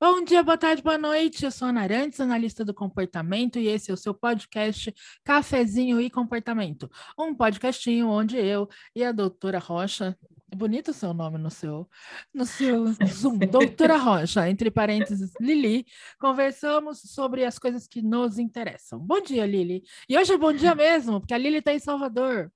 [0.00, 1.44] Bom dia, boa tarde, boa noite.
[1.44, 6.08] Eu sou Ana Arantes, analista do comportamento, e esse é o seu podcast Cafezinho e
[6.08, 6.90] Comportamento.
[7.18, 8.66] Um podcastinho onde eu
[8.96, 10.16] e a doutora Rocha,
[10.56, 11.86] bonito o seu nome no seu,
[12.32, 15.84] no seu Zoom, doutora Rocha, entre parênteses, Lili,
[16.18, 18.98] conversamos sobre as coisas que nos interessam.
[18.98, 19.82] Bom dia, Lili.
[20.08, 22.50] E hoje é bom dia mesmo, porque a Lili está em Salvador.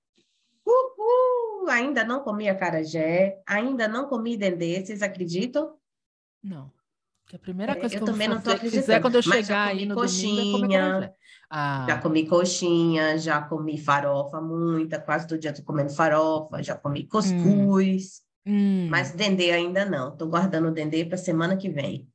[0.66, 1.23] Uhul!
[1.69, 5.75] Ainda não comi acarajé, ainda não comi dendê, vocês acreditam?
[6.43, 6.71] Não.
[7.27, 9.69] Que a primeira é, coisa eu que eu também não fazer, fizer quando eu chegar
[9.69, 11.15] aí no coxinha, domingo é
[11.51, 11.87] ah.
[11.88, 17.07] Já comi coxinha, já comi farofa, muita, quase todo dia tô comendo farofa, já comi
[17.07, 18.23] cuscuz.
[18.46, 18.88] Hum.
[18.91, 20.16] Mas dendê ainda não.
[20.16, 22.09] Tô guardando o dendê para semana que vem.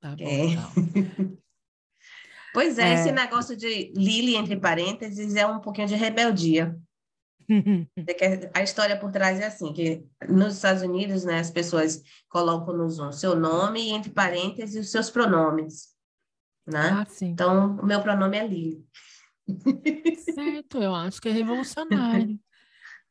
[0.00, 0.44] Tá bom, é.
[0.46, 0.70] Então.
[2.52, 6.76] pois é, é, esse negócio de Lili, entre parênteses, é um pouquinho de rebeldia.
[8.54, 12.88] a história por trás é assim, que nos Estados Unidos, né, as pessoas colocam no
[12.88, 15.88] Zoom seu nome e entre parênteses os seus pronomes,
[16.66, 16.90] né?
[16.92, 17.06] Ah.
[17.22, 18.84] Então, o meu pronome é Lili.
[20.16, 22.38] Certo, eu acho que é revolucionário.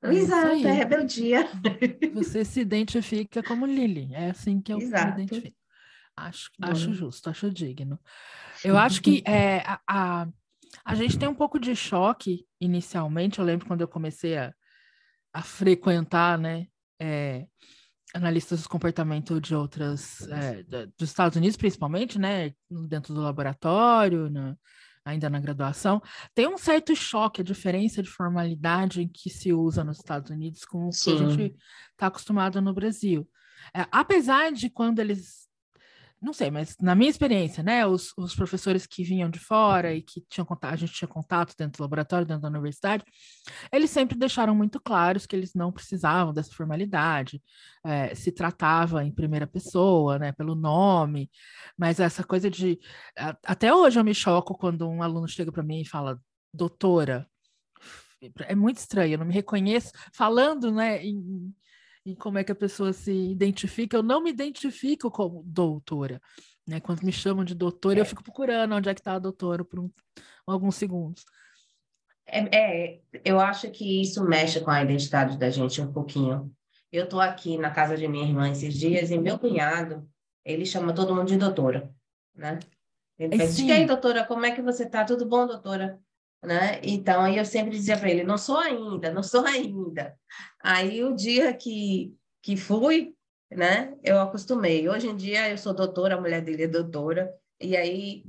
[0.03, 1.47] É Exato, é rebeldia.
[2.13, 5.17] Você se identifica como Lili, é assim que eu Exato.
[5.17, 5.57] me identifico.
[6.15, 7.99] Acho, acho justo, acho digno.
[8.63, 10.27] Eu acho que é, a, a
[10.85, 13.39] a gente tem um pouco de choque inicialmente.
[13.39, 14.53] Eu lembro quando eu comecei a,
[15.33, 16.67] a frequentar, né,
[16.99, 17.45] é,
[18.13, 22.53] analistas do comportamento de outras, é, dos Estados Unidos principalmente, né,
[22.87, 24.57] dentro do laboratório, na,
[25.05, 26.01] ainda na graduação,
[26.33, 30.87] tem um certo choque, a diferença de formalidade que se usa nos Estados Unidos com
[30.87, 31.17] o Sim.
[31.17, 31.55] que a gente
[31.91, 33.27] está acostumado no Brasil.
[33.75, 35.47] É, apesar de quando eles
[36.21, 40.03] não sei, mas na minha experiência, né, os, os professores que vinham de fora e
[40.03, 43.03] que tinham contato, a gente tinha contato dentro do laboratório, dentro da universidade,
[43.71, 47.41] eles sempre deixaram muito claros que eles não precisavam dessa formalidade,
[47.83, 51.29] é, se tratava em primeira pessoa, né, pelo nome,
[51.75, 52.79] mas essa coisa de.
[53.43, 56.21] Até hoje eu me choco quando um aluno chega para mim e fala,
[56.53, 57.27] doutora.
[58.41, 61.51] É muito estranho, eu não me reconheço falando, né, em,
[62.05, 63.97] em como é que a pessoa se identifica.
[63.97, 66.21] Eu não me identifico como doutora.
[66.67, 66.79] Né?
[66.79, 68.01] Quando me chamam de doutora, é.
[68.01, 69.89] eu fico procurando onde é que está a doutora por um,
[70.45, 71.23] alguns segundos.
[72.25, 76.51] É, é, eu acho que isso mexe com a identidade da gente um pouquinho.
[76.91, 80.07] Eu estou aqui na casa de minha irmã esses dias e meu cunhado,
[80.43, 81.89] ele chama todo mundo de doutora,
[82.35, 82.59] né?
[83.17, 85.05] Ele faz, e aí, doutora, como é que você está?
[85.05, 85.99] Tudo bom, doutora?
[86.43, 86.79] Né?
[86.83, 90.17] Então, aí eu sempre dizia para ele, não sou ainda, não sou ainda.
[90.61, 93.13] Aí o dia que, que fui,
[93.49, 94.87] né, eu acostumei.
[94.89, 98.23] Hoje em dia eu sou doutora, a mulher dele é doutora, e aí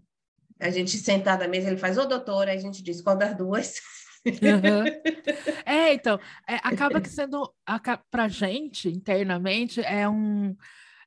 [0.61, 3.37] a gente sentada à mesa, ele faz, ô doutora, aí a gente diz, qual das
[3.37, 3.75] duas?
[4.25, 4.85] Uhum.
[5.65, 6.19] É, então,
[6.49, 7.53] é, acaba que sendo,
[8.11, 10.57] para gente, internamente, é um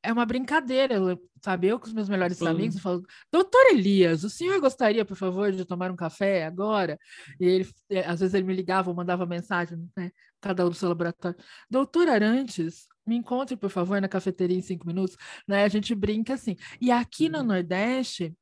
[0.05, 0.95] é uma brincadeira,
[1.41, 1.67] sabe?
[1.67, 2.47] Eu com os meus melhores Sim.
[2.47, 6.97] amigos, eu falo, doutor Elias, o senhor gostaria, por favor, de tomar um café agora?
[7.39, 10.11] E ele, é, às vezes ele me ligava ou mandava mensagem, né?
[10.39, 11.37] Cada um do seu laboratório.
[11.69, 15.15] Doutor Arantes, me encontre, por favor, na cafeteria em cinco minutos,
[15.47, 15.63] né?
[15.63, 16.55] A gente brinca assim.
[16.79, 18.35] E aqui no Nordeste,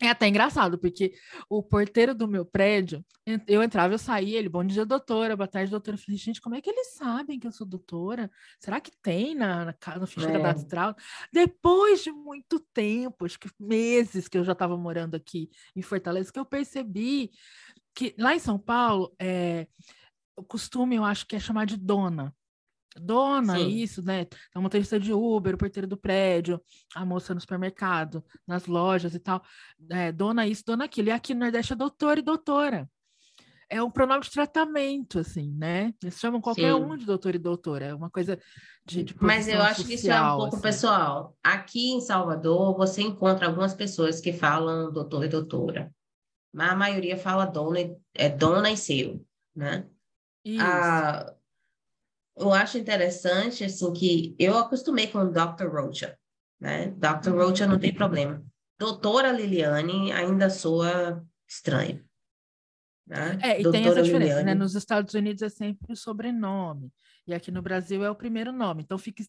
[0.00, 1.12] é até engraçado, porque
[1.48, 3.04] o porteiro do meu prédio,
[3.46, 5.96] eu entrava, eu saía, ele, bom dia, doutora, boa tarde, doutora.
[5.96, 8.30] Eu falei, gente, como é que eles sabem que eu sou doutora?
[8.58, 10.32] Será que tem na, na, na ficha é.
[10.32, 10.96] cadastral?
[11.32, 16.32] Depois de muito tempo, acho que meses que eu já estava morando aqui em Fortaleza,
[16.32, 17.30] que eu percebi
[17.94, 19.66] que lá em São Paulo, é,
[20.34, 22.34] o costume, eu acho que é chamar de dona
[22.96, 23.68] dona, Sim.
[23.68, 24.26] isso, né?
[24.54, 26.60] A motorista de Uber, o porteiro do prédio,
[26.94, 29.42] a moça no supermercado, nas lojas e tal.
[29.90, 31.08] É, dona isso, dona aquilo.
[31.08, 32.88] E aqui no Nordeste é doutor e doutora.
[33.68, 35.94] É um pronome de tratamento, assim, né?
[36.02, 36.80] Eles chamam qualquer Sim.
[36.80, 37.86] um de doutor e doutora.
[37.86, 38.36] É uma coisa
[38.84, 39.04] de.
[39.04, 40.62] de Mas eu acho social, que isso é um pouco assim.
[40.62, 41.36] pessoal.
[41.40, 45.94] Aqui em Salvador, você encontra algumas pessoas que falam doutor e doutora.
[46.52, 47.78] Mas a maioria fala dona,
[48.12, 49.24] é dona e seu,
[49.54, 49.86] né?
[50.44, 50.64] Isso.
[50.64, 51.32] A,
[52.40, 55.68] eu acho interessante, assim, que eu acostumei com o Dr.
[55.68, 56.18] Rocha,
[56.58, 56.88] né?
[56.96, 57.30] Dr.
[57.30, 58.42] Rocha não tem problema.
[58.78, 62.04] Doutora Liliane ainda soa estranho.
[63.06, 63.38] Né?
[63.42, 64.40] É, e Doutora tem essa diferença, né?
[64.40, 64.44] Liliane.
[64.46, 64.54] né?
[64.54, 66.92] Nos Estados Unidos é sempre o sobrenome,
[67.26, 68.82] e aqui no Brasil é o primeiro nome.
[68.82, 69.22] Então fica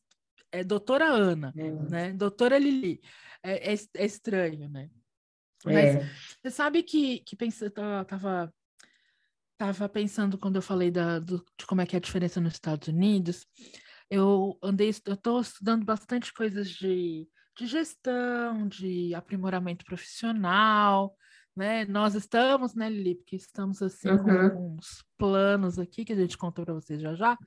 [0.51, 1.71] é doutora Ana, é.
[1.71, 2.13] né?
[2.13, 3.01] Doutora Lili.
[3.43, 4.89] É, é, é estranho, né?
[5.63, 6.09] Mas é.
[6.41, 8.53] você sabe que, que pensa, tava
[9.61, 12.53] estava pensando quando eu falei da, do, de como é que é a diferença nos
[12.53, 13.45] Estados Unidos.
[14.09, 21.15] Eu andei, eu estou estudando bastante coisas de, de gestão, de aprimoramento profissional,
[21.55, 21.85] né?
[21.85, 24.23] Nós estamos, né, Lili, porque estamos assim uhum.
[24.23, 27.37] com alguns planos aqui que a gente conta para vocês já já.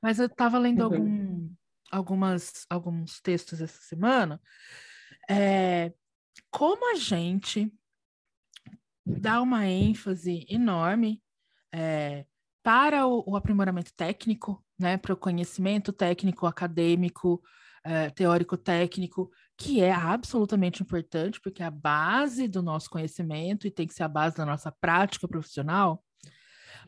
[0.00, 0.84] Mas eu estava lendo uhum.
[0.84, 1.54] algum,
[1.90, 4.40] algumas, alguns textos essa semana,
[5.28, 5.92] é,
[6.50, 7.72] como a gente
[9.04, 11.23] dá uma ênfase enorme
[11.74, 12.24] é,
[12.62, 17.42] para o, o, aprimoramento técnico, né, para o conhecimento técnico, acadêmico,
[17.84, 23.86] é, teórico-técnico, que é absolutamente importante, porque é a base do nosso conhecimento e tem
[23.86, 26.02] que ser a base da nossa prática profissional.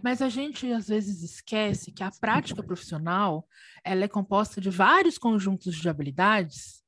[0.03, 3.47] Mas a gente às vezes esquece que a prática profissional
[3.85, 6.83] ela é composta de vários conjuntos de habilidades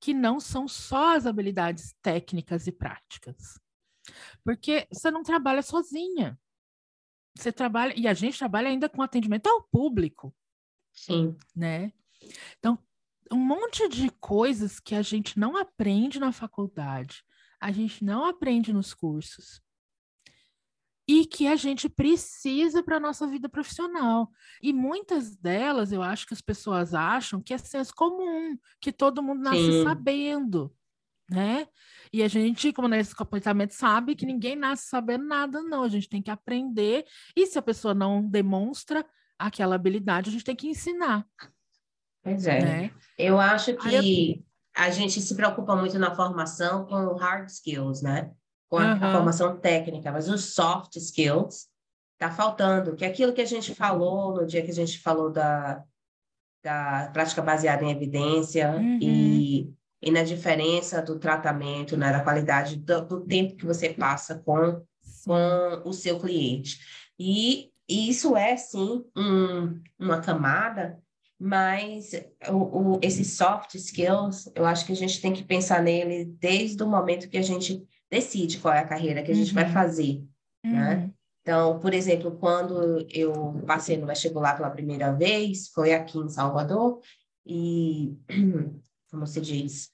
[0.00, 3.58] que não são só as habilidades técnicas e práticas.
[4.44, 6.38] Porque você não trabalha sozinha.
[7.36, 10.34] Você trabalha, e a gente trabalha ainda com atendimento ao público.
[10.92, 11.36] Sim.
[11.54, 11.92] Né?
[12.58, 12.78] Então,
[13.32, 17.24] um monte de coisas que a gente não aprende na faculdade,
[17.60, 19.62] a gente não aprende nos cursos
[21.10, 24.30] e que a gente precisa para a nossa vida profissional.
[24.62, 29.22] E muitas delas, eu acho que as pessoas acham que é senso comum, que todo
[29.22, 29.82] mundo nasce Sim.
[29.82, 30.72] sabendo,
[31.28, 31.66] né?
[32.12, 35.84] E a gente, como nesse comportamento, sabe que ninguém nasce sabendo nada, não.
[35.84, 37.04] A gente tem que aprender,
[37.36, 39.04] e se a pessoa não demonstra
[39.38, 41.24] aquela habilidade, a gente tem que ensinar.
[42.22, 42.60] Pois é.
[42.60, 42.90] Né?
[43.16, 44.44] Eu acho que eu...
[44.76, 48.30] a gente se preocupa muito na formação com hard skills, né?
[48.68, 49.04] Com a, uhum.
[49.04, 51.68] a formação técnica, mas os soft skills
[52.18, 55.30] tá faltando, que é aquilo que a gente falou no dia que a gente falou
[55.32, 55.82] da,
[56.62, 58.98] da prática baseada em evidência uhum.
[59.00, 64.36] e, e na diferença do tratamento, né, da qualidade do, do tempo que você passa
[64.44, 64.82] com,
[65.26, 66.78] com o seu cliente.
[67.18, 70.98] E, e isso é, sim, um, uma camada
[71.42, 72.10] mas
[72.50, 76.82] o, o, esses soft skills, eu acho que a gente tem que pensar nele desde
[76.82, 79.54] o momento que a gente decide qual é a carreira que a gente uhum.
[79.54, 80.22] vai fazer,
[80.62, 80.70] né?
[80.70, 80.72] uhum.
[80.72, 81.10] né?
[81.40, 87.00] Então, por exemplo, quando eu passei no vestibular pela primeira vez, foi aqui em Salvador,
[87.46, 88.14] e,
[89.10, 89.90] como se diz,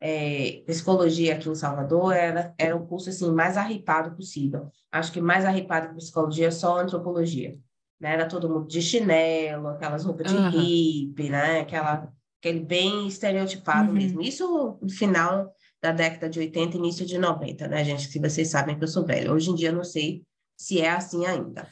[0.00, 4.70] é, psicologia aqui em Salvador era, era o curso assim, mais arripado possível.
[4.92, 7.58] Acho que mais arripado que psicologia é só antropologia
[8.00, 8.12] né?
[8.12, 10.50] Era todo mundo de chinelo, aquelas roupas de uhum.
[10.50, 11.60] hippie, né?
[11.60, 13.94] Aquela, aquele bem estereotipado uhum.
[13.94, 14.22] mesmo.
[14.22, 15.52] Isso no final
[15.82, 18.08] da década de 80 início de 90, né, gente?
[18.08, 19.32] Se vocês sabem que eu sou velha.
[19.32, 20.22] Hoje em dia eu não sei
[20.56, 21.68] se é assim ainda.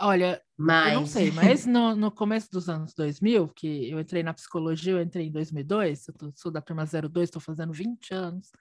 [0.00, 0.92] Olha, mas...
[0.92, 4.92] eu não sei, mas no, no começo dos anos 2000, que eu entrei na psicologia,
[4.92, 8.52] eu entrei em 2002, eu tô, sou da turma 02, estou fazendo 20 anos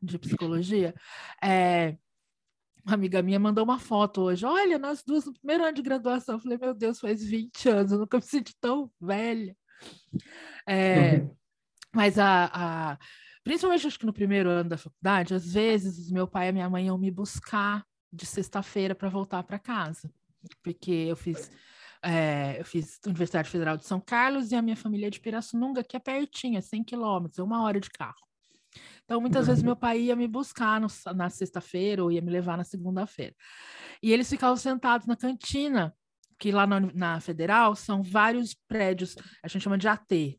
[0.00, 0.94] de psicologia,
[1.42, 1.96] é,
[2.88, 4.46] uma amiga minha mandou uma foto hoje.
[4.46, 6.36] Olha, nós duas no primeiro ano de graduação.
[6.36, 9.54] Eu falei, meu Deus, faz 20 anos, eu nunca me senti tão velha.
[10.66, 11.36] É, uhum.
[11.94, 12.98] Mas a, a,
[13.44, 16.86] principalmente acho que no primeiro ano da faculdade, às vezes meu pai e minha mãe
[16.86, 20.10] iam me buscar de sexta-feira para voltar para casa.
[20.62, 21.50] Porque eu fiz.
[22.00, 25.82] É, eu fiz Universidade Federal de São Carlos e a minha família é de Pirassununga,
[25.82, 28.28] que é pertinho, é 100 quilômetros, é uma hora de carro.
[29.04, 32.56] Então, muitas vezes meu pai ia me buscar no, na sexta-feira ou ia me levar
[32.56, 33.34] na segunda-feira.
[34.02, 35.94] E eles ficavam sentados na cantina,
[36.38, 40.38] que lá na, na, Federal são vários prédios, a gente chama de AT,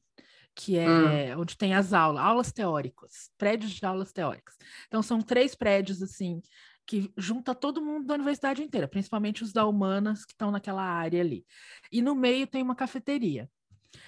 [0.56, 1.42] que é hum.
[1.42, 4.56] onde tem as aulas, aulas teóricas, prédios de aulas teóricas.
[4.88, 6.42] Então, são três prédios, assim,
[6.90, 11.22] que junta todo mundo da universidade inteira, principalmente os da humanas que estão naquela área
[11.22, 11.46] ali.
[11.92, 13.48] E no meio tem uma cafeteria.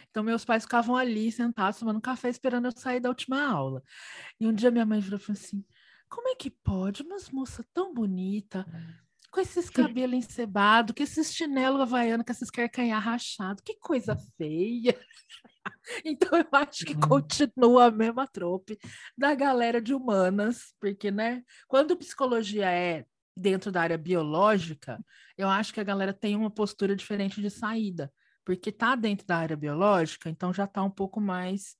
[0.09, 3.83] Então, meus pais ficavam ali sentados, tomando café, esperando eu sair da última aula.
[4.39, 5.63] E um dia minha mãe virou e falou assim:
[6.09, 7.03] Como é que pode?
[7.03, 8.65] Uma moça tão bonita,
[9.29, 14.99] com esses cabelos encebados, com esses chinelos havaianos, com esses carcanhar rachados, que coisa feia.
[16.05, 17.01] então, eu acho que uhum.
[17.01, 18.77] continua a mesma trope
[19.17, 25.03] da galera de humanas, porque, né, quando psicologia é dentro da área biológica,
[25.37, 28.11] eu acho que a galera tem uma postura diferente de saída
[28.43, 31.75] porque está dentro da área biológica, então já está um pouco mais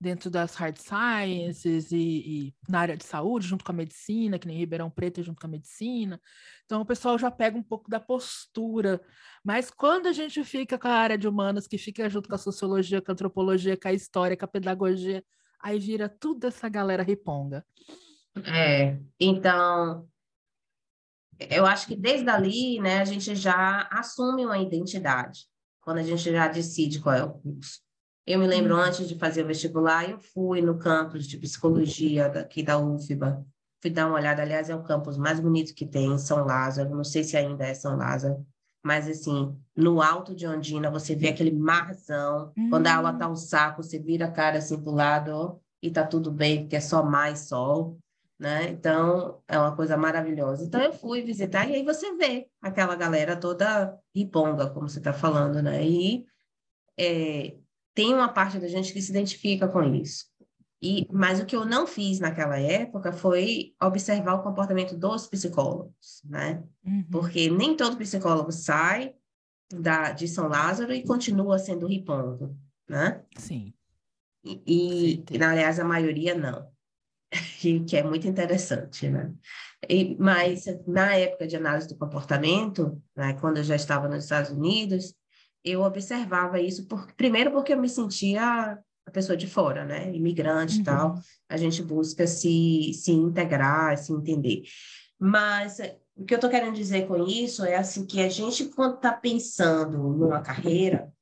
[0.00, 4.46] dentro das hard sciences e, e, na área de saúde, junto com a medicina, que
[4.46, 6.18] nem Ribeirão Preto junto com a medicina.
[6.64, 9.00] Então o pessoal já pega um pouco da postura.
[9.44, 12.38] Mas quando a gente fica com a área de humanas, que fica junto com a
[12.38, 15.22] sociologia, com a antropologia, com a história, com a pedagogia,
[15.60, 17.64] aí vira tudo essa galera riponga.
[18.46, 20.08] É, então
[21.38, 25.46] eu acho que desde ali, né, a gente já assume uma identidade
[25.80, 27.80] quando a gente já decide qual é o curso.
[28.30, 28.80] Eu me lembro, uhum.
[28.80, 33.44] antes de fazer o vestibular, eu fui no campus de psicologia daqui da UFBA.
[33.80, 36.94] Fui dar uma olhada, aliás, é o campus mais bonito que tem em São Lázaro.
[36.94, 38.46] Não sei se ainda é São Lázaro,
[38.84, 42.52] mas assim, no alto de Ondina, você vê aquele marzão.
[42.56, 42.70] Uhum.
[42.70, 45.90] Quando a aula tá um saco, você vira a cara assim pro lado ó, e
[45.90, 47.98] tá tudo bem, porque é só mais sol
[48.40, 48.70] né?
[48.70, 50.64] Então, é uma coisa maravilhosa.
[50.64, 55.12] Então, eu fui visitar e aí você vê aquela galera toda riponga, como você está
[55.12, 55.86] falando, né?
[55.86, 56.24] E
[56.98, 57.58] é,
[58.00, 60.24] tem uma parte da gente que se identifica com isso.
[60.82, 66.22] E, mas o que eu não fiz naquela época foi observar o comportamento dos psicólogos,
[66.24, 66.64] né?
[66.82, 67.04] Uhum.
[67.10, 69.14] Porque nem todo psicólogo sai
[69.70, 72.56] da, de São Lázaro e continua sendo ripongo,
[72.88, 73.22] né?
[73.36, 73.74] Sim.
[74.42, 76.72] E, e aliás, a maioria não,
[77.86, 79.30] que é muito interessante, né?
[79.86, 84.50] E, mas na época de análise do comportamento, né, quando eu já estava nos Estados
[84.50, 85.14] Unidos,
[85.64, 90.14] eu observava isso, por, primeiro porque eu me sentia a pessoa de fora, né?
[90.14, 90.80] Imigrante uhum.
[90.80, 91.14] e tal.
[91.48, 94.62] A gente busca se, se integrar, se entender.
[95.18, 95.78] Mas
[96.16, 99.12] o que eu estou querendo dizer com isso é assim que a gente, quando está
[99.12, 101.12] pensando numa carreira,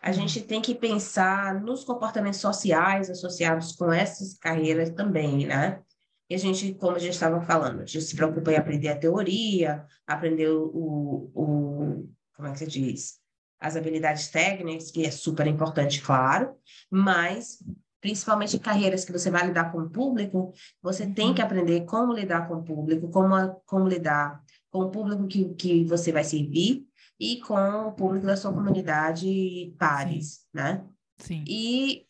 [0.00, 5.80] a gente tem que pensar nos comportamentos sociais associados com essas carreiras também, né?
[6.28, 8.98] E a gente, como a gente estava falando, a gente se preocupa em aprender a
[8.98, 13.23] teoria, aprender o, o como é que se diz?
[13.64, 16.54] As habilidades técnicas, que é super importante, claro,
[16.90, 17.64] mas
[17.98, 20.52] principalmente em carreiras que você vai lidar com o público,
[20.82, 25.26] você tem que aprender como lidar com o público, como, como lidar com o público
[25.26, 26.86] que, que você vai servir
[27.18, 30.48] e com o público da sua comunidade pares, Sim.
[30.52, 30.84] né?
[31.16, 31.44] Sim.
[31.48, 32.04] E,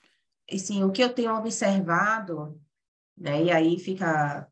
[0.53, 2.61] assim, o que eu tenho observado,
[3.17, 4.49] né, e aí fica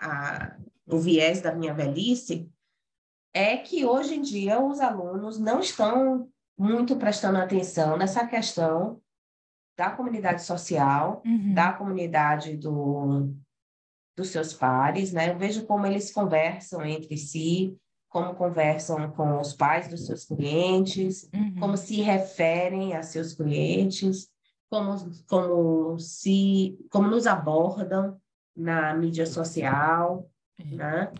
[0.00, 0.56] a,
[0.86, 2.48] o viés da minha velhice,
[3.34, 9.00] é que hoje em dia os alunos não estão muito prestando atenção nessa questão
[9.76, 11.52] da comunidade social, uhum.
[11.52, 13.34] da comunidade do,
[14.16, 15.30] dos seus pares, né?
[15.30, 17.76] Eu vejo como eles conversam entre si,
[18.08, 21.56] como conversam com os pais dos seus clientes, uhum.
[21.56, 24.28] como se referem a seus clientes,
[24.70, 24.94] como,
[25.26, 28.20] como se como nos abordam
[28.56, 30.64] na mídia social, é.
[30.64, 31.12] né?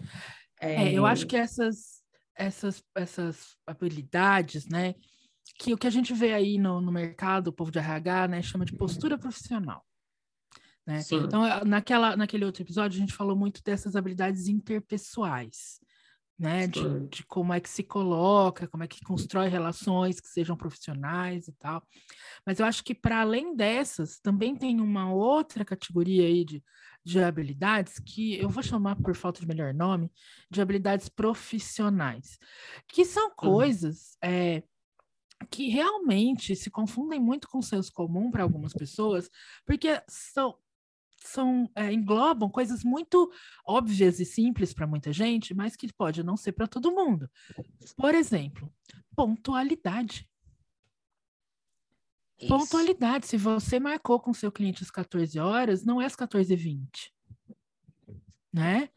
[0.61, 2.03] É, é, eu acho que essas
[2.37, 4.95] essas essas habilidades, né,
[5.59, 8.43] que o que a gente vê aí no, no mercado, o povo de RH, né,
[8.43, 9.85] chama de postura profissional.
[10.87, 11.01] Né?
[11.11, 15.81] Então, naquela, naquele outro episódio, a gente falou muito dessas habilidades interpessoais,
[16.39, 16.67] né?
[16.67, 21.49] De, de, como é que se coloca, como é que constrói relações que sejam profissionais
[21.49, 21.83] e tal.
[22.45, 26.63] Mas eu acho que, para além dessas, também tem uma outra categoria aí de,
[27.03, 30.11] de habilidades que eu vou chamar, por falta de melhor nome,
[30.51, 32.39] de habilidades profissionais,
[32.89, 34.19] que são coisas.
[34.23, 34.31] Uhum.
[34.31, 34.63] É,
[35.45, 39.31] que realmente se confundem muito com o senso comum para algumas pessoas,
[39.65, 40.57] porque são,
[41.19, 43.31] são é, englobam coisas muito
[43.67, 47.31] óbvias e simples para muita gente, mas que pode não ser para todo mundo.
[47.97, 48.73] Por exemplo,
[49.15, 50.29] pontualidade.
[52.39, 52.49] Isso.
[52.49, 53.27] Pontualidade.
[53.27, 57.11] Se você marcou com seu cliente às 14 horas, não é às 14h20.
[58.53, 58.89] Né?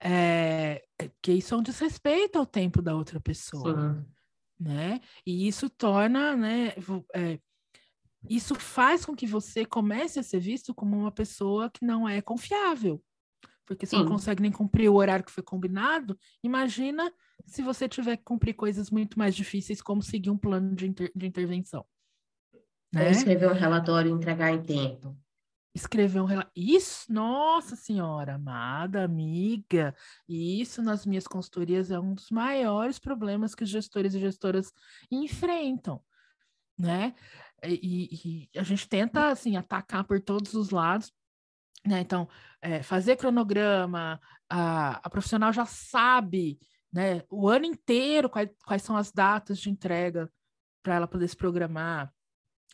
[0.00, 0.84] É,
[1.20, 3.94] que isso é um desrespeito ao tempo da outra pessoa.
[3.94, 4.21] Sim
[4.62, 5.00] né?
[5.26, 6.74] E isso torna, né?
[7.14, 7.38] É,
[8.28, 12.22] isso faz com que você comece a ser visto como uma pessoa que não é
[12.22, 13.02] confiável.
[13.66, 17.12] Porque se não consegue nem cumprir o horário que foi combinado, imagina
[17.46, 21.10] se você tiver que cumprir coisas muito mais difíceis, como seguir um plano de, inter
[21.14, 21.84] de intervenção.
[22.92, 23.04] Né?
[23.04, 25.16] Ou escrever um relatório e entregar em tempo
[25.74, 26.50] escrever um relato.
[26.54, 29.94] Isso, nossa senhora, amada, amiga,
[30.28, 34.72] isso nas minhas consultorias é um dos maiores problemas que os gestores e gestoras
[35.10, 36.02] enfrentam,
[36.78, 37.14] né?
[37.64, 41.12] E, e a gente tenta, assim, atacar por todos os lados,
[41.86, 42.00] né?
[42.00, 42.28] Então,
[42.60, 46.58] é, fazer cronograma, a, a profissional já sabe,
[46.92, 50.30] né, o ano inteiro quais, quais são as datas de entrega
[50.82, 52.12] para ela poder se programar.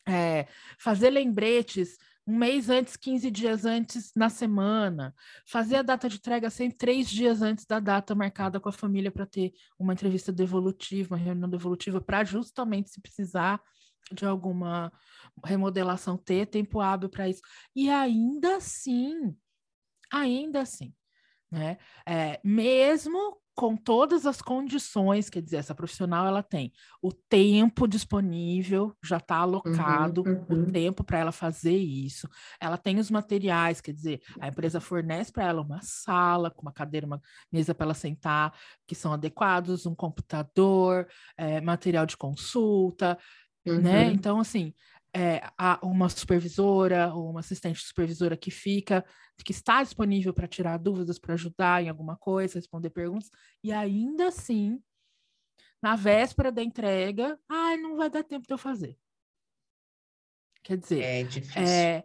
[0.07, 5.15] É, fazer lembretes um mês antes, 15 dias antes na semana,
[5.47, 9.11] fazer a data de entrega sempre três dias antes da data marcada com a família
[9.11, 13.59] para ter uma entrevista devolutiva, uma reunião devolutiva, para justamente se precisar
[14.13, 14.93] de alguma
[15.43, 17.41] remodelação ter tempo hábil para isso.
[17.75, 19.35] E ainda assim,
[20.13, 20.93] ainda assim,
[21.51, 21.79] né?
[22.07, 26.73] É, mesmo com todas as condições, quer dizer, essa profissional ela tem
[27.03, 30.63] o tempo disponível, já está alocado uhum, uhum.
[30.63, 32.29] o tempo para ela fazer isso.
[32.61, 36.73] Ela tem os materiais, quer dizer, a empresa fornece para ela uma sala com uma
[36.73, 43.19] cadeira, uma mesa para ela sentar, que são adequados, um computador, é, material de consulta,
[43.67, 43.73] né?
[43.73, 43.81] uhum.
[43.83, 44.05] né?
[44.13, 44.73] Então, assim,
[45.19, 45.43] é,
[45.83, 49.05] uma supervisora ou uma assistente supervisora que fica,
[49.45, 53.29] que está disponível para tirar dúvidas, para ajudar em alguma coisa, responder perguntas,
[53.63, 54.81] e ainda assim,
[55.83, 58.97] na véspera da entrega, ah, não vai dar tempo de eu fazer.
[60.63, 61.63] Quer dizer, é difícil.
[61.63, 62.05] É,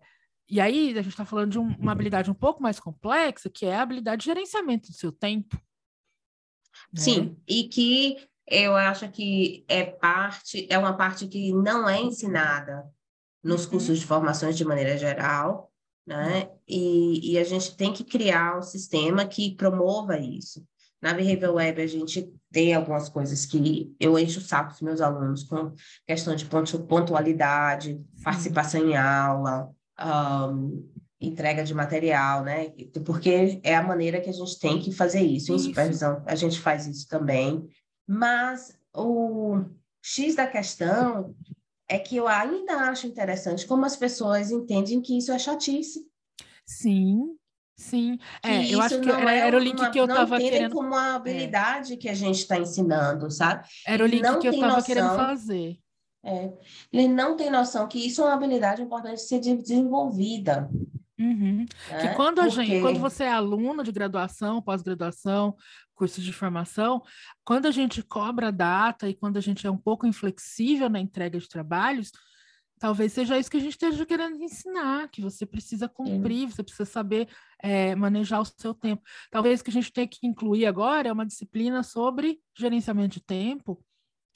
[0.49, 3.65] e aí a gente está falando de um, uma habilidade um pouco mais complexa, que
[3.65, 5.55] é a habilidade de gerenciamento do seu tempo.
[6.91, 7.01] Né?
[7.01, 12.91] Sim, e que eu acho que é parte, é uma parte que não é ensinada
[13.43, 13.71] nos uhum.
[13.71, 15.71] cursos de formações de maneira geral,
[16.05, 16.49] né?
[16.67, 20.65] E, e a gente tem que criar um sistema que promova isso.
[21.01, 25.01] Na Behavior Web, a gente tem algumas coisas que eu encho o saco dos meus
[25.01, 25.73] alunos com
[26.07, 26.45] questão de
[26.87, 29.69] pontualidade, participação em aula,
[29.99, 32.71] um, entrega de material, né?
[33.05, 35.51] Porque é a maneira que a gente tem que fazer isso.
[35.51, 35.65] Em isso.
[35.65, 37.67] supervisão, a gente faz isso também.
[38.07, 39.61] Mas o
[40.01, 41.35] X da questão
[41.89, 46.01] é que eu ainda acho interessante como as pessoas entendem que isso é chatice.
[46.65, 47.35] Sim,
[47.77, 48.17] sim.
[48.41, 50.73] É, eu acho que era, é era, o link uma, que eu estava querendo.
[50.73, 51.15] como uma é.
[51.15, 51.97] habilidade é.
[51.97, 53.67] que a gente está ensinando, sabe?
[53.85, 55.77] Era o link que eu estava querendo fazer.
[56.25, 56.53] É,
[56.91, 60.69] ele não tem noção que isso é uma habilidade importante de ser desenvolvida.
[61.19, 61.65] Uhum.
[61.91, 61.97] Né?
[62.01, 62.65] Que quando a Porque...
[62.65, 65.55] gente, quando você é aluno de graduação, pós-graduação,
[65.93, 67.01] cursos de formação,
[67.43, 71.39] quando a gente cobra data e quando a gente é um pouco inflexível na entrega
[71.39, 72.11] de trabalhos,
[72.79, 76.85] talvez seja isso que a gente esteja querendo ensinar, que você precisa cumprir, você precisa
[76.85, 79.01] saber é, manejar o seu tempo.
[79.31, 83.23] Talvez o que a gente tenha que incluir agora é uma disciplina sobre gerenciamento de
[83.23, 83.81] tempo,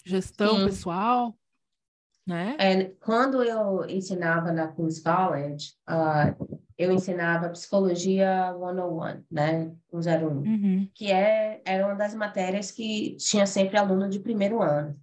[0.06, 0.66] gestão Sim.
[0.66, 1.38] pessoal,
[2.27, 2.57] né?
[2.60, 10.89] É, quando eu ensinava na Queen's College, uh, eu ensinava psicologia 101, né, 101, uhum.
[10.93, 15.00] que é, era uma das matérias que tinha sempre aluno de primeiro ano.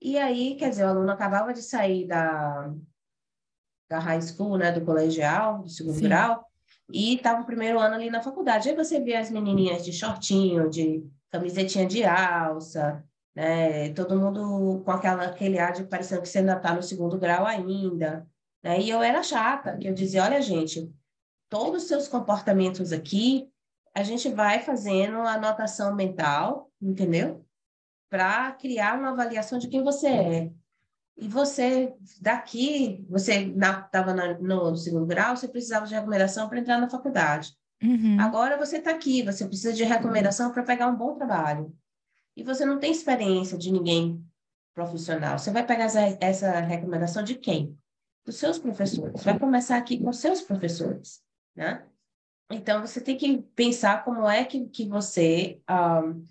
[0.00, 2.72] E aí, quer dizer, o aluno acabava de sair da,
[3.90, 6.04] da high school, né, do colegial, do segundo Sim.
[6.04, 6.46] grau,
[6.90, 8.68] e estava o primeiro ano ali na faculdade.
[8.68, 13.04] Aí você vê as menininhas de shortinho, de camisetinha de alça,
[13.38, 17.16] né, todo mundo com aquela, aquele ar de parecendo que você ainda está no segundo
[17.16, 18.26] grau ainda,
[18.64, 18.80] né?
[18.80, 20.92] E eu era chata, que eu dizia, olha, gente,
[21.48, 23.48] todos os seus comportamentos aqui,
[23.94, 27.46] a gente vai fazendo anotação mental, entendeu?
[28.10, 30.50] Para criar uma avaliação de quem você é.
[31.16, 36.80] E você, daqui, você estava no, no, segundo grau, você precisava de recomendação para entrar
[36.80, 37.52] na faculdade.
[37.80, 38.20] Uhum.
[38.20, 41.72] Agora você está aqui, você precisa de recomendação para pegar um bom trabalho.
[42.38, 44.24] E você não tem experiência de ninguém
[44.72, 45.38] profissional.
[45.38, 45.86] Você vai pegar
[46.20, 47.76] essa, recomendação de quem?
[48.24, 49.24] dos seus professores.
[49.24, 51.22] Vai começar aqui com seus professores,
[51.56, 51.86] né?
[52.50, 55.62] Então, você tem que pensar como é que, que você...
[55.70, 56.22] Um,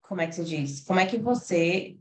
[0.00, 0.80] como é que se diz?
[0.80, 1.98] Como é que você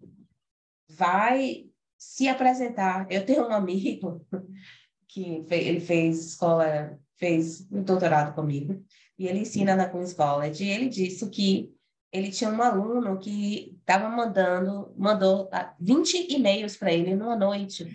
[0.87, 3.07] vai se apresentar.
[3.09, 4.25] Eu tenho um amigo
[5.07, 8.83] que ele fez escola, fez um doutorado comigo,
[9.17, 11.72] e ele ensina na Queen's College, e ele disse que
[12.13, 15.49] ele tinha um aluno que estava mandando, mandou
[15.79, 17.85] 20 e-mails para ele numa noite.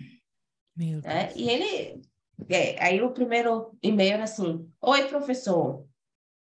[0.75, 1.27] Meu né?
[1.27, 1.35] Deus.
[1.37, 2.01] E ele.
[2.49, 5.87] É, aí o primeiro e-mail era assim: Oi, professor.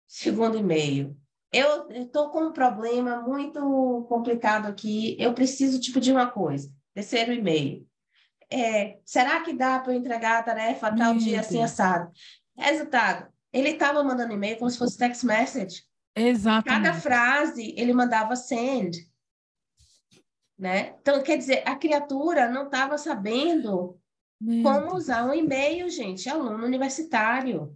[0.08, 1.16] Segundo e-mail.
[1.52, 5.18] Eu estou com um problema muito complicado aqui.
[5.20, 6.72] Eu preciso te pedir uma coisa.
[6.94, 7.86] Terceiro e-mail.
[8.50, 11.66] É, será que dá para eu entregar a tarefa tal Meu dia assim Deus.
[11.66, 12.12] assim assado?
[12.58, 15.84] Resultado: ele estava mandando e-mail como se fosse text message.
[16.20, 16.84] Exatamente.
[16.84, 19.08] Cada frase ele mandava send.
[20.58, 20.96] Né?
[21.02, 24.00] Então, quer dizer, a criatura não estava sabendo
[24.40, 24.94] meu Como Deus.
[24.94, 27.76] usar um e-mail, gente, aluno universitário.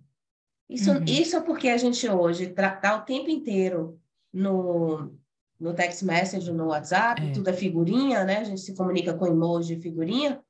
[0.70, 1.04] Isso, uhum.
[1.06, 4.00] isso é porque a gente hoje está o tempo inteiro
[4.32, 5.12] no,
[5.60, 7.32] no text message, no WhatsApp, é.
[7.32, 8.38] tudo é figurinha, né?
[8.38, 10.42] A gente se comunica com emoji e figurinha,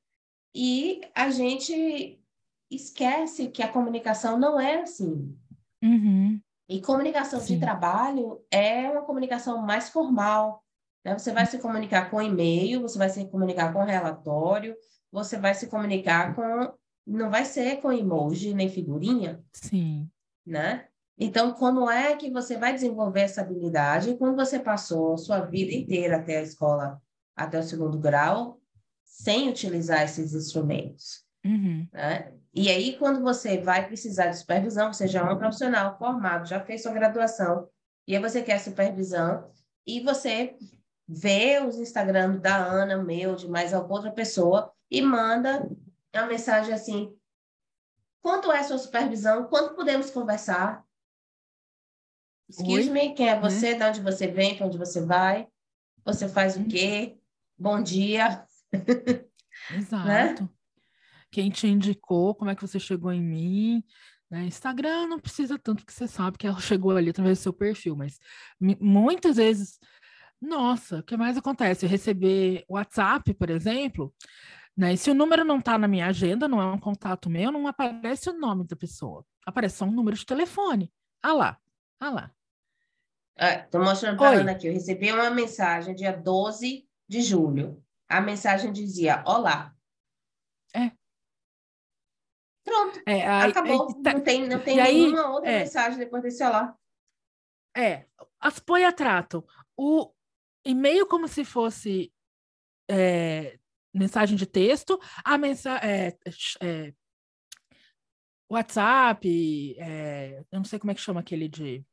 [0.54, 2.20] e a gente
[2.70, 5.36] esquece que a comunicação não é assim.
[5.82, 6.40] Uhum.
[6.72, 7.54] E comunicação Sim.
[7.54, 10.64] de trabalho é uma comunicação mais formal.
[11.04, 11.18] Né?
[11.18, 14.74] Você vai se comunicar com e-mail, você vai se comunicar com relatório,
[15.10, 16.72] você vai se comunicar com.
[17.06, 19.44] Não vai ser com emoji nem figurinha.
[19.52, 20.08] Sim.
[20.46, 20.86] Né?
[21.18, 25.74] Então, como é que você vai desenvolver essa habilidade quando você passou a sua vida
[25.74, 27.02] inteira até a escola,
[27.36, 28.58] até o segundo grau,
[29.04, 31.22] sem utilizar esses instrumentos?
[31.44, 31.88] Uhum.
[31.92, 32.32] Né?
[32.54, 36.60] E aí, quando você vai precisar de supervisão, você já é um profissional formado, já
[36.60, 37.68] fez sua graduação,
[38.06, 39.50] e aí você quer supervisão,
[39.86, 40.56] e você
[41.08, 45.68] vê os Instagram da Ana, meu, de mais alguma outra pessoa, e manda
[46.14, 47.16] uma mensagem assim:
[48.20, 49.46] quanto é a sua supervisão?
[49.48, 50.84] Quanto podemos conversar?
[52.48, 52.90] Excuse Oi?
[52.90, 53.72] me, quem é você?
[53.72, 53.78] Né?
[53.78, 54.56] De onde você vem?
[54.56, 55.48] Para onde você vai?
[56.04, 56.68] Você faz o uhum.
[56.68, 57.18] quê?
[57.58, 58.44] Bom dia.
[59.74, 60.06] Exato.
[60.06, 60.34] né?
[61.32, 62.34] Quem te indicou?
[62.34, 63.82] Como é que você chegou em mim?
[64.30, 64.44] Né?
[64.44, 67.96] Instagram não precisa tanto que você sabe que ela chegou ali através do seu perfil,
[67.96, 68.20] mas
[68.60, 69.78] muitas vezes,
[70.40, 71.86] nossa, o que mais acontece?
[71.86, 74.14] Receber WhatsApp, por exemplo,
[74.76, 74.92] né?
[74.92, 77.66] E se o número não está na minha agenda, não é um contato meu, não
[77.66, 79.24] aparece o nome da pessoa.
[79.46, 80.92] Aparece só um número de telefone.
[81.22, 81.58] Ah lá,
[81.98, 82.30] ah lá.
[83.38, 84.66] Estou é, mostrando para Ana aqui.
[84.66, 87.82] Eu recebi uma mensagem dia 12 de julho.
[88.08, 89.74] A mensagem dizia: Olá.
[93.06, 93.12] É.
[93.12, 93.88] é, aí, acabou.
[93.88, 96.76] Aí, tá, não tem, não tem nenhuma aí, outra é, mensagem depois desse olá.
[97.76, 98.06] É,
[98.40, 99.44] as apoia trato.
[99.76, 100.12] O
[100.64, 102.12] e-mail como se fosse
[102.88, 103.58] é,
[103.92, 106.16] mensagem de texto, a mensagem é,
[106.60, 106.94] é,
[108.48, 111.84] WhatsApp, é, eu não sei como é que chama aquele de,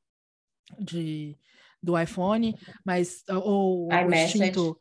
[0.77, 1.37] de
[1.81, 4.77] do iPhone, mas ou o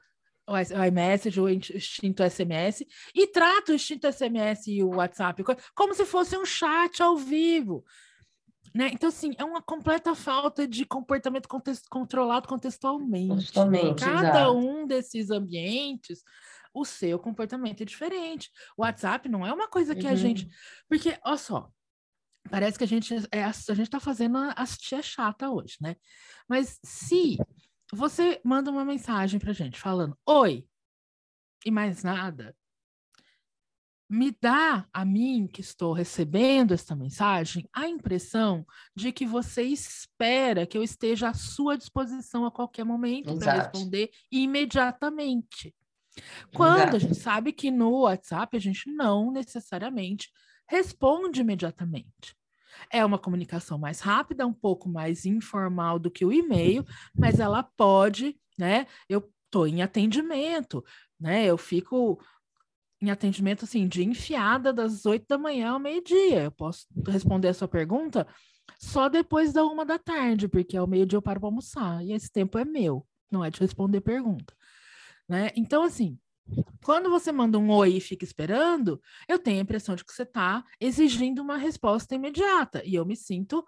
[0.48, 2.84] o iMessage, o instinto SMS,
[3.14, 7.84] e trata o instinto SMS e o WhatsApp como se fosse um chat ao vivo.
[8.74, 8.90] Né?
[8.92, 13.52] Então, assim, é uma completa falta de comportamento contexto, controlado contextualmente.
[13.94, 14.58] Cada exato.
[14.58, 16.22] um desses ambientes,
[16.72, 18.50] o seu comportamento é diferente.
[18.76, 20.12] O WhatsApp não é uma coisa que uhum.
[20.12, 20.48] a gente.
[20.88, 21.68] Porque, olha só,
[22.50, 25.96] parece que a gente é, a gente está fazendo as tia chata hoje, né?
[26.48, 27.38] Mas se
[27.92, 30.66] você manda uma mensagem pra gente falando oi
[31.64, 32.54] e mais nada,
[34.08, 40.66] me dá a mim que estou recebendo esta mensagem a impressão de que você espera
[40.66, 45.74] que eu esteja à sua disposição a qualquer momento para responder imediatamente.
[46.54, 46.96] Quando Exato.
[46.96, 50.30] a gente sabe que no WhatsApp a gente não necessariamente
[50.66, 52.37] responde imediatamente.
[52.90, 57.62] É uma comunicação mais rápida, um pouco mais informal do que o e-mail, mas ela
[57.62, 58.86] pode, né?
[59.08, 60.84] Eu estou em atendimento,
[61.18, 61.44] né?
[61.44, 62.20] Eu fico
[63.00, 66.44] em atendimento assim de enfiada das oito da manhã ao meio-dia.
[66.44, 68.26] Eu posso responder a sua pergunta
[68.78, 72.30] só depois da uma da tarde, porque ao meio-dia eu paro para almoçar e esse
[72.30, 74.54] tempo é meu, não é de responder pergunta,
[75.28, 75.50] né?
[75.56, 76.18] Então assim,
[76.84, 80.22] quando você manda um oi e fica esperando, eu tenho a impressão de que você
[80.22, 82.82] está exigindo uma resposta imediata.
[82.84, 83.66] E eu me sinto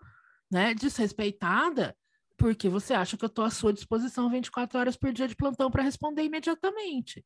[0.51, 1.97] né, desrespeitada
[2.37, 5.71] porque você acha que eu estou à sua disposição 24 horas por dia de plantão
[5.71, 7.25] para responder imediatamente.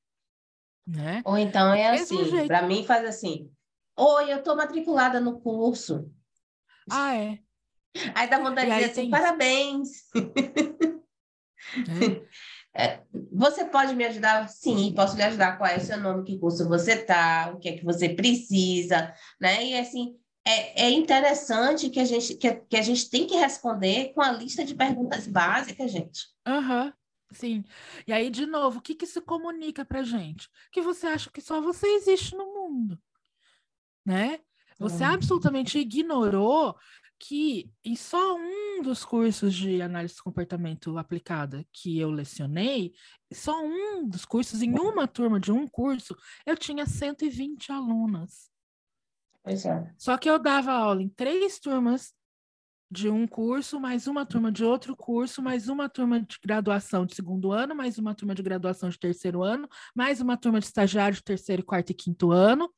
[0.84, 1.22] Né?
[1.24, 3.48] Ou então é assim, para mim faz assim,
[3.96, 6.10] oi, eu estou matriculada no curso.
[6.90, 7.38] Ah, é?
[8.14, 10.08] Aí dá vontade de dizer assim, parabéns.
[10.16, 12.24] É.
[12.76, 13.00] É,
[13.32, 14.48] você pode me ajudar?
[14.48, 15.56] Sim, posso lhe ajudar.
[15.56, 19.14] Qual é o seu nome, que curso você está, o que é que você precisa,
[19.40, 19.64] né?
[19.64, 24.12] E assim, é, é interessante que a, gente, que, que, a gente tem que responder
[24.12, 26.26] com a lista de perguntas básicas, gente.
[26.44, 26.92] Aham, uhum,
[27.32, 27.64] sim.
[28.06, 30.48] E aí, de novo, o que, que isso comunica para gente?
[30.72, 32.98] Que você acha que só você existe no mundo,
[34.04, 34.40] né?
[34.78, 35.10] Você uhum.
[35.10, 36.76] absolutamente ignorou
[37.26, 42.92] que em só um dos cursos de análise de comportamento aplicada que eu lecionei,
[43.32, 48.50] só um dos cursos, em uma turma de um curso, eu tinha 120 alunas.
[49.42, 49.90] Pois é.
[49.96, 52.12] Só que eu dava aula em três turmas
[52.90, 57.14] de um curso, mais uma turma de outro curso, mais uma turma de graduação de
[57.14, 61.16] segundo ano, mais uma turma de graduação de terceiro ano, mais uma turma de estagiário
[61.16, 62.70] de terceiro, quarto e quinto ano.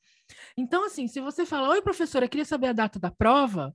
[0.57, 3.75] Então, assim, se você fala, oi, professora, queria saber a data da prova,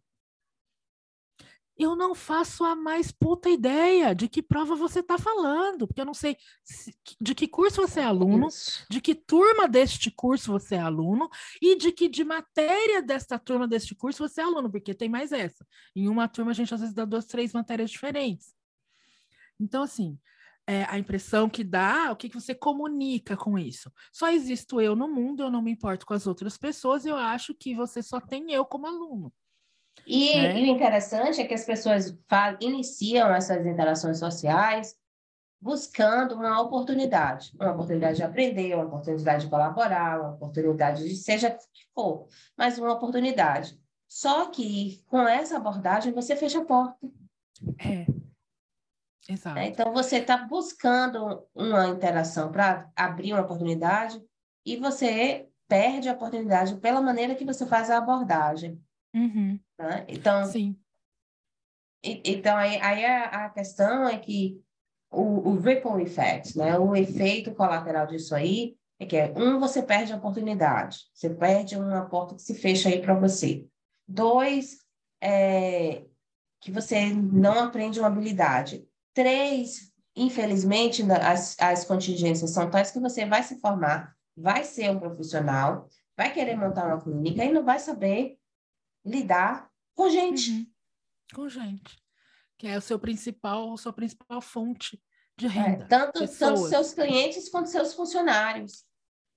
[1.82, 6.06] eu não faço a mais puta ideia de que prova você está falando, porque eu
[6.06, 8.86] não sei se, de que curso você é aluno, Isso.
[8.90, 11.30] de que turma deste curso você é aluno
[11.62, 15.32] e de que de matéria desta turma deste curso você é aluno, porque tem mais
[15.32, 15.66] essa.
[15.96, 18.54] Em uma turma a gente às vezes dá duas, três matérias diferentes.
[19.60, 20.18] Então, assim,
[20.68, 23.92] é, a impressão que dá, o que, que você comunica com isso?
[24.12, 27.54] Só existo eu no mundo, eu não me importo com as outras pessoas, eu acho
[27.54, 29.34] que você só tem eu como aluno.
[30.06, 30.60] E, né?
[30.60, 32.18] e o interessante é que as pessoas
[32.60, 34.96] iniciam essas interações sociais
[35.62, 41.50] buscando uma oportunidade, uma oportunidade de aprender, uma oportunidade de colaborar, uma oportunidade de seja
[41.50, 42.28] o que for,
[42.58, 43.80] mas uma oportunidade.
[44.08, 47.08] Só que com essa abordagem você fecha a porta.
[47.78, 48.06] É.
[49.30, 49.60] Exato.
[49.60, 54.22] É, então você está buscando uma interação para abrir uma oportunidade
[54.66, 58.82] e você perde a oportunidade pela maneira que você faz a abordagem.
[59.14, 59.60] Uhum.
[59.82, 60.06] Né?
[60.08, 60.78] Então, Sim.
[62.04, 64.62] E, então aí, aí a, a, questão é que
[65.12, 66.78] o, o ripple effect, né?
[66.78, 71.76] o efeito colateral disso aí, é que é, um, você perde a oportunidade, você perde
[71.76, 73.66] uma porta que se fecha aí para você.
[74.08, 74.78] Dois,
[75.22, 76.04] é,
[76.60, 78.88] que você não aprende uma habilidade.
[79.14, 85.00] Três, infelizmente, as, as contingências são tais que você vai se formar, vai ser um
[85.00, 88.38] profissional, vai querer montar uma clínica e não vai saber
[89.04, 89.71] lidar
[90.02, 90.52] com gente.
[90.52, 90.66] Uhum.
[91.36, 92.02] Com gente.
[92.58, 95.02] Que é o seu principal, a sua principal fonte
[95.38, 95.84] de é, renda.
[95.84, 98.84] É, tanto, tanto seus clientes quanto seus funcionários.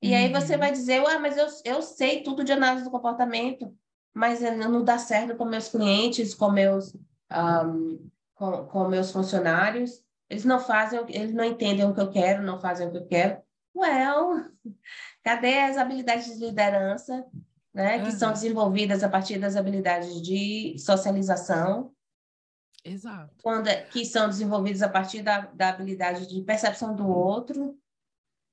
[0.01, 0.17] E uhum.
[0.17, 3.77] aí você vai dizer, ué, mas eu, eu sei tudo de análise do comportamento,
[4.15, 6.95] mas não dá certo com meus clientes, com meus,
[7.33, 10.03] um, com, com meus funcionários.
[10.31, 13.07] Eles não fazem, eles não entendem o que eu quero, não fazem o que eu
[13.07, 13.43] quero.
[13.77, 14.51] Well,
[15.23, 17.27] cadê as habilidades de liderança?
[17.75, 17.99] Né?
[17.99, 18.05] Uhum.
[18.05, 21.93] Que são desenvolvidas a partir das habilidades de socialização.
[22.85, 23.35] Exato.
[23.43, 27.77] Quando, é, que são desenvolvidas a partir da, da habilidade de percepção do outro,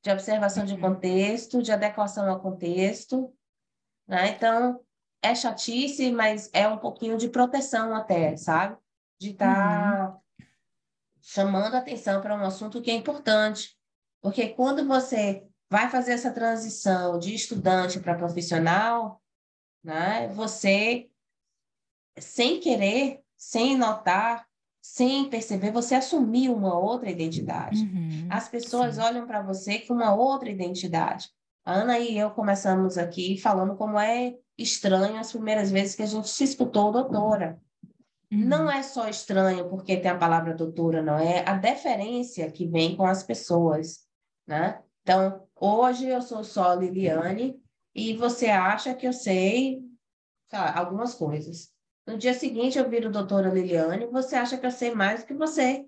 [0.04, 0.82] de observação de uhum.
[0.82, 3.32] contexto, de adequação ao contexto.
[4.08, 4.30] Né?
[4.30, 4.84] Então,
[5.22, 8.76] é chatice, mas é um pouquinho de proteção até, sabe?
[9.20, 10.46] De estar tá uhum.
[11.22, 13.78] chamando atenção para um assunto que é importante.
[14.20, 19.22] Porque quando você vai fazer essa transição de estudante para profissional,
[19.82, 20.28] né?
[20.36, 21.10] Você,
[22.20, 24.46] sem querer, sem notar,
[24.82, 27.84] sem perceber, você assumiu uma outra identidade.
[27.84, 29.02] Uhum, As pessoas sim.
[29.02, 31.30] olham para você com uma outra identidade.
[31.64, 36.08] A Ana e eu começamos aqui falando como é estranho as primeiras vezes que a
[36.08, 37.58] gente se escutou doutora.
[38.30, 38.40] Uhum.
[38.40, 42.98] Não é só estranho porque tem a palavra doutora, não é a deferência que vem
[42.98, 44.06] com as pessoas,
[44.46, 44.82] né?
[45.04, 47.62] Então, hoje eu sou só Liliane
[47.94, 49.82] e você acha que eu sei
[50.52, 51.70] lá, algumas coisas.
[52.08, 55.28] No dia seguinte eu viro doutora Liliane e você acha que eu sei mais do
[55.28, 55.86] que você,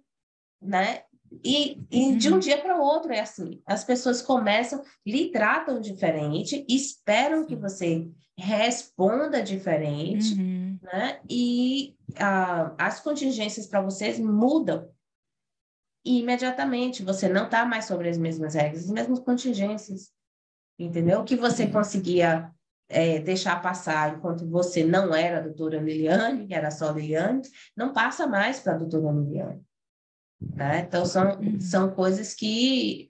[0.62, 1.04] né?
[1.44, 2.40] E, e de um uhum.
[2.40, 3.62] dia para o outro é assim.
[3.66, 8.08] As pessoas começam, lhe tratam diferente, esperam que você
[8.38, 10.78] responda diferente, uhum.
[10.84, 11.20] né?
[11.28, 14.88] E ah, as contingências para vocês mudam
[16.06, 20.12] e imediatamente você não está mais sobre as mesmas regras, as mesmas contingências,
[20.78, 21.22] entendeu?
[21.22, 22.52] O que você conseguia
[22.90, 27.42] é, deixar passar enquanto você não era a doutora Liliane, que era só Liliane,
[27.76, 29.62] não passa mais para a doutora Liliane.
[30.42, 30.86] Né?
[30.88, 31.60] Então, são, uhum.
[31.60, 33.10] são coisas que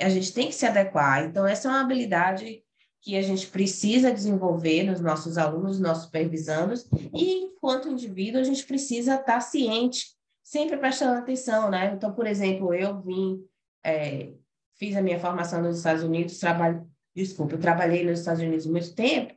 [0.00, 1.24] a gente tem que se adequar.
[1.24, 2.62] Então, essa é uma habilidade
[3.00, 8.44] que a gente precisa desenvolver nos nossos alunos, nos nossos supervisandos, e enquanto indivíduo, a
[8.44, 10.06] gente precisa estar ciente
[10.42, 11.92] sempre prestando atenção, né?
[11.94, 13.44] Então, por exemplo, eu vim,
[13.84, 14.32] é,
[14.74, 19.34] fiz a minha formação nos Estados Unidos, trabalho, desculpa, trabalhei nos Estados Unidos muito tempo,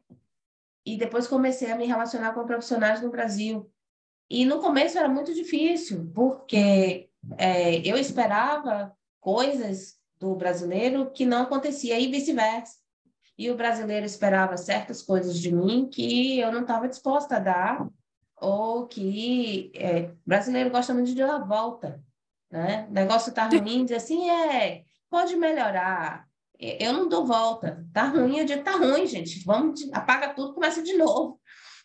[0.86, 3.70] e depois comecei a me relacionar com profissionais no Brasil.
[4.30, 11.44] E no começo era muito difícil, porque é, eu esperava coisas do brasileiro que não
[11.44, 12.76] acontecia e vice-versa.
[13.38, 17.90] E o brasileiro esperava certas coisas de mim que eu não estava disposta a dar
[18.38, 22.04] ou que é, brasileiro gosta muito de dar volta,
[22.52, 22.88] né?
[22.90, 26.28] O negócio tá ruim, diz assim, é, pode melhorar.
[26.58, 27.86] Eu não dou volta.
[27.94, 29.44] Tá ruim, eu digo, tá ruim, gente.
[29.44, 31.40] Vamos, apaga tudo, começa de novo.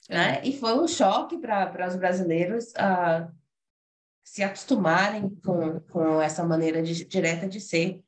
[0.09, 0.39] Né?
[0.39, 0.49] É.
[0.49, 3.31] E foi um choque para os brasileiros uh,
[4.25, 8.03] se acostumarem com, com essa maneira de, direta de ser.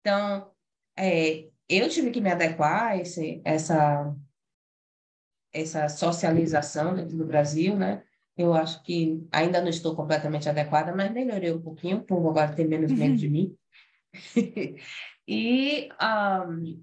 [0.00, 0.50] Então,
[0.96, 4.14] é, eu tive que me adequar a esse, essa
[5.62, 8.02] essa socialização dentro do Brasil, né?
[8.36, 12.66] Eu acho que ainda não estou completamente adequada, mas melhorei um pouquinho, por agora ter
[12.68, 13.56] menos medo de mim.
[15.26, 16.82] e, um,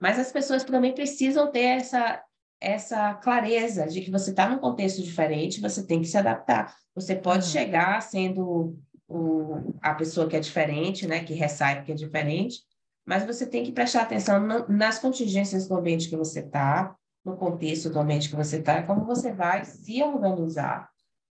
[0.00, 2.22] mas as pessoas também precisam ter essa,
[2.60, 6.74] essa clareza de que você está num contexto diferente, você tem que se adaptar.
[6.94, 7.50] Você pode uhum.
[7.50, 11.22] chegar sendo o, a pessoa que é diferente, né?
[11.22, 12.60] Que ressai porque é diferente,
[13.04, 17.88] mas você tem que prestar atenção nas contingências do ambiente que você está, no contexto
[17.88, 20.90] do ambiente que você está, como você vai se organizar,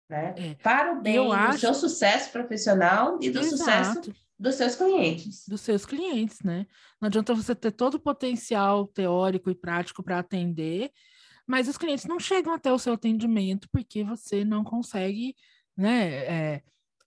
[0.08, 0.34] né?
[0.36, 0.54] É.
[0.54, 1.58] Para o bem Eu do acho...
[1.58, 3.58] seu sucesso profissional e do Exato.
[3.58, 5.46] sucesso dos seus clientes.
[5.46, 6.66] Dos seus clientes, né?
[7.00, 10.90] Não adianta você ter todo o potencial teórico e prático para atender,
[11.46, 15.36] mas os clientes não chegam até o seu atendimento porque você não consegue,
[15.76, 16.62] né, é,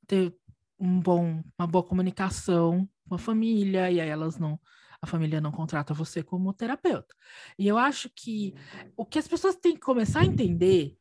[0.05, 0.33] ter
[0.79, 4.59] um bom, uma boa comunicação com a família, e aí elas não
[5.05, 7.15] a família não contrata você como terapeuta.
[7.57, 8.53] E eu acho que
[8.97, 10.97] o que as pessoas têm que começar a entender,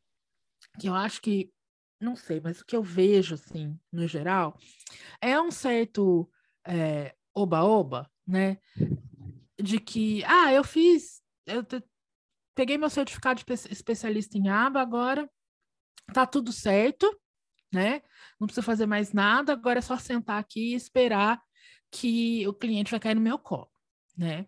[0.79, 1.53] que eu acho que,
[2.01, 4.59] não sei, mas o que eu vejo, assim, no geral,
[5.21, 6.31] é um certo
[6.67, 8.59] é, oba-oba, é, né?
[9.61, 11.65] De que, ah, eu fiz, eu
[12.55, 15.29] peguei meu certificado de especialista em aba, agora
[16.13, 17.11] tá tudo certo,
[17.73, 18.03] né?
[18.39, 21.43] Não precisa fazer mais nada, agora é só sentar aqui e esperar
[21.91, 23.74] que o cliente vai cair no meu colo
[24.17, 24.47] né?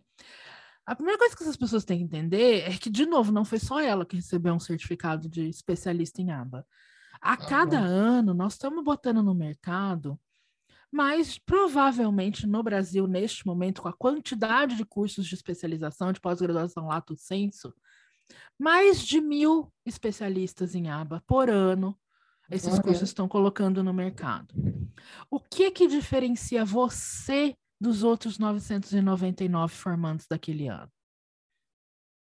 [0.84, 3.58] A primeira coisa que essas pessoas têm que entender é que, de novo, não foi
[3.58, 6.64] só ela que recebeu um certificado de especialista em aba.
[7.20, 10.18] A cada ano, nós estamos botando no mercado,
[10.92, 16.86] mas provavelmente no Brasil, neste momento, com a quantidade de cursos de especialização, de pós-graduação
[16.86, 17.74] lato senso,
[18.58, 21.98] mais de mil especialistas em aba por ano
[22.50, 24.54] esses cursos estão colocando no mercado.
[25.28, 30.90] O que que diferencia você dos outros 999 formandos daquele ano,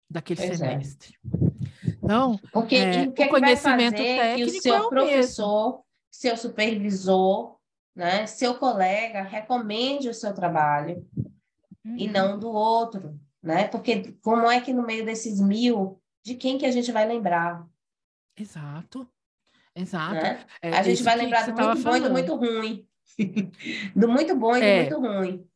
[0.09, 0.55] daquele pois é.
[0.55, 1.17] semestre.
[1.23, 1.89] É.
[2.03, 5.85] Então, Porque, é, o, o conhecimento técnico que o seu é o professor, mesmo.
[6.11, 7.57] seu supervisor,
[7.95, 11.07] né, seu colega recomende o seu trabalho
[11.85, 11.95] uhum.
[11.97, 13.67] e não do outro, né?
[13.67, 17.65] Porque como é que no meio desses mil de quem que a gente vai lembrar.
[18.35, 19.07] Exato.
[19.75, 20.15] Exato.
[20.15, 20.45] Né?
[20.61, 22.87] É, a gente vai lembrar do muito bom e do muito ruim.
[23.95, 24.81] do muito bom e do é.
[24.81, 25.47] muito ruim.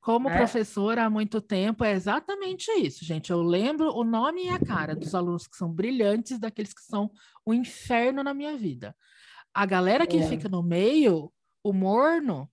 [0.00, 0.36] Como é.
[0.36, 3.32] professora há muito tempo, é exatamente isso, gente.
[3.32, 7.10] Eu lembro o nome e a cara dos alunos que são brilhantes, daqueles que são
[7.44, 8.94] o inferno na minha vida.
[9.52, 10.28] A galera que é.
[10.28, 12.48] fica no meio, o morno,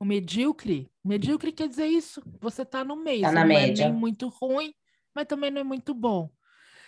[0.00, 2.22] o medíocre, medíocre quer dizer isso.
[2.40, 3.84] Você está no meio, tá na não média.
[3.84, 4.72] é nem muito ruim,
[5.14, 6.30] mas também não é muito bom.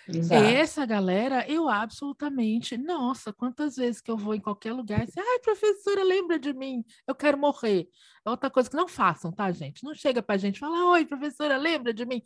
[0.09, 0.45] Exato.
[0.45, 5.39] Essa galera, eu absolutamente, nossa, quantas vezes que eu vou em qualquer lugar, assim, ai,
[5.41, 7.89] professora, lembra de mim, eu quero morrer.
[8.25, 9.83] É outra coisa que não façam, tá, gente?
[9.83, 12.23] Não chega pra gente falar, oi, professora, lembra de mim?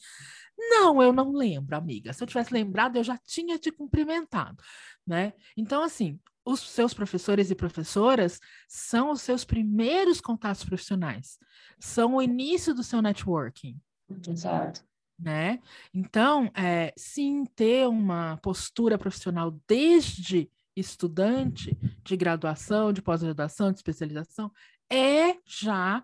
[0.58, 2.12] Não, eu não lembro, amiga.
[2.12, 4.62] Se eu tivesse lembrado, eu já tinha te cumprimentado,
[5.06, 5.32] né?
[5.56, 11.38] Então, assim, os seus professores e professoras são os seus primeiros contatos profissionais,
[11.78, 13.80] são o início do seu networking.
[14.28, 14.89] Exato
[15.20, 15.61] né?
[15.92, 24.50] Então, é, sim, ter uma postura profissional desde estudante de graduação, de pós-graduação, de especialização,
[24.90, 26.02] é já,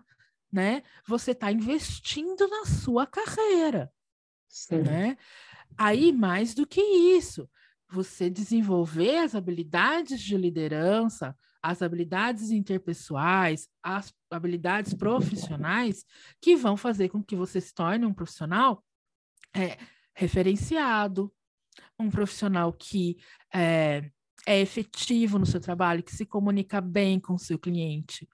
[0.51, 0.83] né?
[1.07, 3.91] Você está investindo na sua carreira,
[4.47, 4.81] sim.
[4.81, 5.17] né?
[5.77, 7.49] Aí, mais do que isso,
[7.89, 16.05] você desenvolver as habilidades de liderança, as habilidades interpessoais, as habilidades profissionais
[16.41, 18.83] que vão fazer com que você se torne um profissional
[19.55, 19.77] é,
[20.13, 21.33] referenciado,
[21.99, 23.17] um profissional que
[23.53, 24.09] é,
[24.45, 28.27] é efetivo no seu trabalho, que se comunica bem com o seu cliente,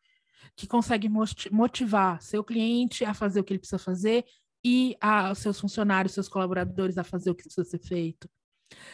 [0.55, 1.09] que consegue
[1.51, 4.25] motivar seu cliente a fazer o que ele precisa fazer
[4.63, 8.29] e a, os seus funcionários, seus colaboradores a fazer o que precisa ser feito.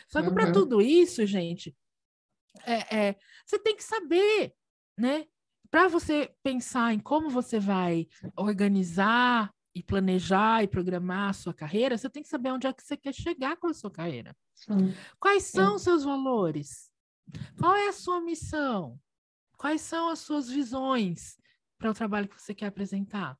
[0.07, 0.33] Só que uhum.
[0.33, 1.75] para tudo isso, gente,
[2.65, 4.53] é, é, você tem que saber,
[4.97, 5.25] né?
[5.69, 11.97] Para você pensar em como você vai organizar e planejar e programar a sua carreira,
[11.97, 14.35] você tem que saber onde é que você quer chegar com a sua carreira.
[14.53, 14.93] Sim.
[15.17, 16.91] Quais são os seus valores?
[17.57, 18.99] Qual é a sua missão?
[19.57, 21.37] Quais são as suas visões
[21.77, 23.37] para o trabalho que você quer apresentar?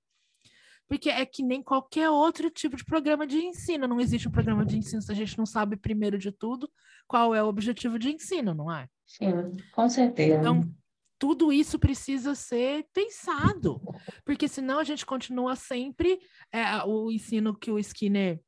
[0.88, 3.86] Porque é que nem qualquer outro tipo de programa de ensino.
[3.86, 6.72] Não existe um programa de ensino se a gente não sabe, primeiro de tudo,
[7.06, 8.88] qual é o objetivo de ensino, não é?
[9.06, 10.40] Sim, com certeza.
[10.40, 10.74] Então,
[11.20, 13.82] tudo isso precisa ser pensado,
[14.24, 16.20] porque senão a gente continua sempre
[16.52, 18.42] é, o ensino que o Skinner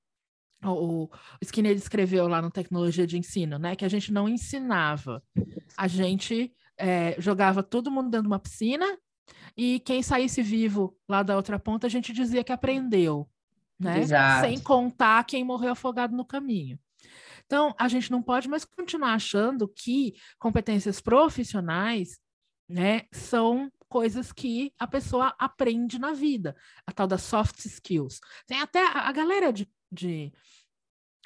[0.63, 1.09] o,
[1.41, 3.75] Skinner escreveu lá no Tecnologia de Ensino, né?
[3.75, 5.23] Que a gente não ensinava,
[5.75, 8.85] a gente é, jogava todo mundo dentro de uma piscina
[9.57, 13.27] e quem saísse vivo lá da outra ponta a gente dizia que aprendeu,
[13.79, 14.01] né?
[14.01, 14.47] Exato.
[14.47, 16.79] Sem contar quem morreu afogado no caminho.
[17.45, 22.19] Então, a gente não pode mais continuar achando que competências profissionais
[22.71, 26.55] né, são coisas que a pessoa aprende na vida,
[26.87, 28.21] a tal das soft skills.
[28.47, 30.31] Tem até a, galera de, de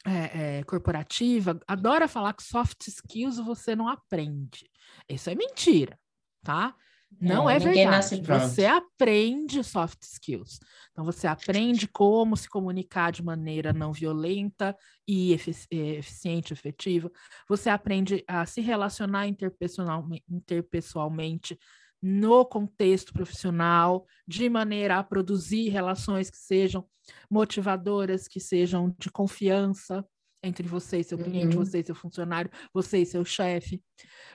[0.04, 4.70] é, é, corporativa adora falar que soft skills você não aprende.
[5.08, 6.00] Isso é mentira,
[6.44, 6.76] tá?
[7.20, 8.22] Não é, é verdade.
[8.22, 10.60] Você aprende soft skills.
[10.92, 14.76] Então, você aprende como se comunicar de maneira não violenta
[15.08, 17.12] e eficiente, efetiva.
[17.48, 21.58] Você aprende a se relacionar interpessoalmente, interpessoalmente
[22.02, 26.86] no contexto profissional, de maneira a produzir relações que sejam
[27.30, 30.06] motivadoras, que sejam de confiança
[30.44, 31.66] entre você e seu cliente, uhum.
[31.66, 33.82] você e seu funcionário, você e seu chefe.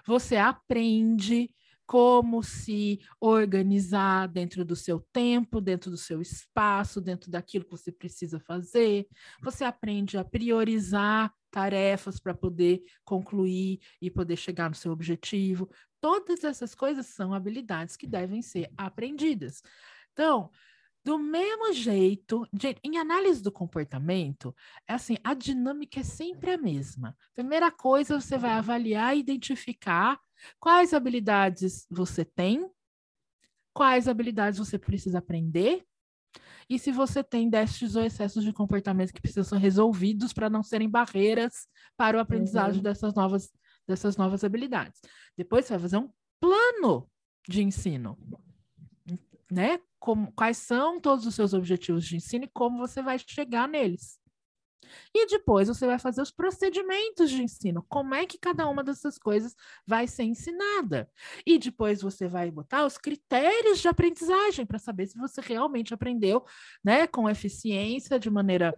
[0.04, 1.48] Você aprende
[1.90, 7.90] como se organizar dentro do seu tempo, dentro do seu espaço, dentro daquilo que você
[7.90, 9.08] precisa fazer.
[9.42, 15.68] Você aprende a priorizar tarefas para poder concluir e poder chegar no seu objetivo.
[16.00, 19.60] Todas essas coisas são habilidades que devem ser aprendidas.
[20.12, 20.48] Então,
[21.04, 22.46] do mesmo jeito,
[22.84, 24.54] em análise do comportamento,
[24.86, 27.16] é assim, a dinâmica é sempre a mesma.
[27.34, 30.20] Primeira coisa, você vai avaliar e identificar
[30.58, 32.70] Quais habilidades você tem?
[33.72, 35.84] Quais habilidades você precisa aprender?
[36.68, 40.62] E se você tem déficits ou excessos de comportamento que precisam ser resolvidos para não
[40.62, 41.66] serem barreiras
[41.96, 42.82] para o aprendizagem uhum.
[42.82, 43.52] dessas, novas,
[43.86, 45.00] dessas novas habilidades.
[45.36, 46.10] Depois você vai fazer um
[46.40, 47.10] plano
[47.48, 48.16] de ensino,
[49.50, 49.80] né?
[50.00, 54.18] Como, quais são todos os seus objetivos de ensino e como você vai chegar neles.
[55.14, 59.18] E depois você vai fazer os procedimentos de ensino, como é que cada uma dessas
[59.18, 59.54] coisas
[59.86, 61.08] vai ser ensinada.
[61.46, 66.44] E depois você vai botar os critérios de aprendizagem para saber se você realmente aprendeu,
[66.84, 68.74] né, com eficiência, de maneira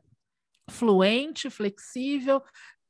[0.68, 2.42] fluente, flexível,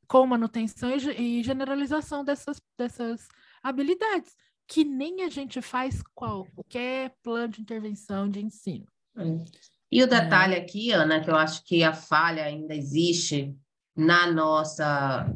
[0.06, 3.28] com manutenção e generalização dessas, dessas
[3.62, 4.36] habilidades,
[4.72, 8.86] que nem a gente faz qualquer plano de intervenção de ensino.
[9.90, 10.58] E o detalhe é.
[10.58, 13.54] aqui, Ana, que eu acho que a falha ainda existe
[13.94, 15.30] na nossa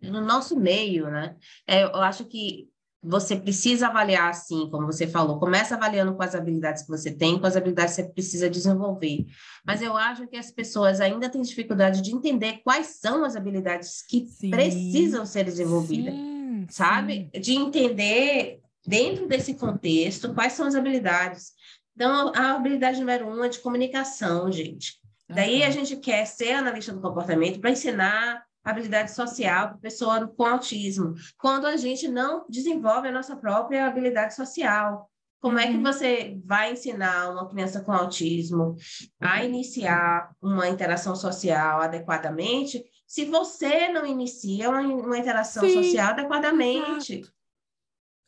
[0.00, 1.36] no nosso meio, né?
[1.66, 2.70] É, eu acho que
[3.02, 7.38] você precisa avaliar assim, como você falou, começa avaliando com as habilidades que você tem,
[7.38, 9.26] com as habilidades que você precisa desenvolver.
[9.66, 14.02] Mas eu acho que as pessoas ainda têm dificuldade de entender quais são as habilidades
[14.02, 16.37] que sim, precisam ser desenvolvidas, sim,
[16.68, 17.30] sabe?
[17.34, 17.40] Sim.
[17.40, 21.52] De entender dentro desse contexto quais são as habilidades.
[21.94, 25.00] Então, a habilidade número um é de comunicação, gente.
[25.28, 30.44] Daí a gente quer ser analista do comportamento para ensinar habilidade social para pessoa com
[30.44, 35.07] autismo, quando a gente não desenvolve a nossa própria habilidade social.
[35.40, 35.82] Como é que uhum.
[35.82, 38.74] você vai ensinar uma criança com autismo
[39.20, 46.08] a iniciar uma interação social adequadamente se você não inicia uma, uma interação Sim, social
[46.08, 47.14] adequadamente?
[47.20, 47.38] Exato.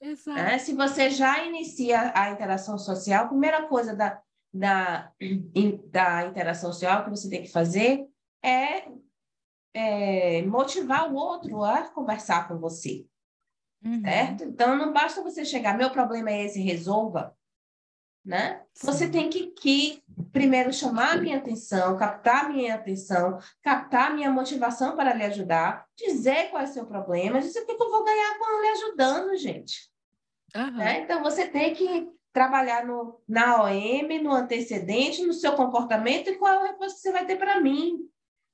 [0.02, 0.38] Exato.
[0.38, 4.18] É, se você já inicia a interação social, a primeira coisa da,
[4.52, 5.12] da,
[5.90, 8.06] da interação social que você tem que fazer
[8.42, 8.88] é
[9.72, 13.06] é, motivar o outro a conversar com você.
[13.84, 14.02] Uhum.
[14.02, 14.44] Certo?
[14.44, 17.36] Então, não basta você chegar, meu problema é esse, resolva.
[18.24, 18.62] Né?
[18.82, 24.14] Você tem que, que primeiro chamar a minha atenção, captar a minha atenção, captar a
[24.14, 27.90] minha motivação para lhe ajudar, dizer qual é o seu problema, dizer o que eu
[27.90, 29.90] vou ganhar com lhe ajudando, gente.
[30.54, 30.76] Uhum.
[30.76, 31.00] Né?
[31.00, 36.52] Então, você tem que trabalhar no, na OM, no antecedente, no seu comportamento e qual
[36.52, 38.06] é a resposta que você vai ter para mim.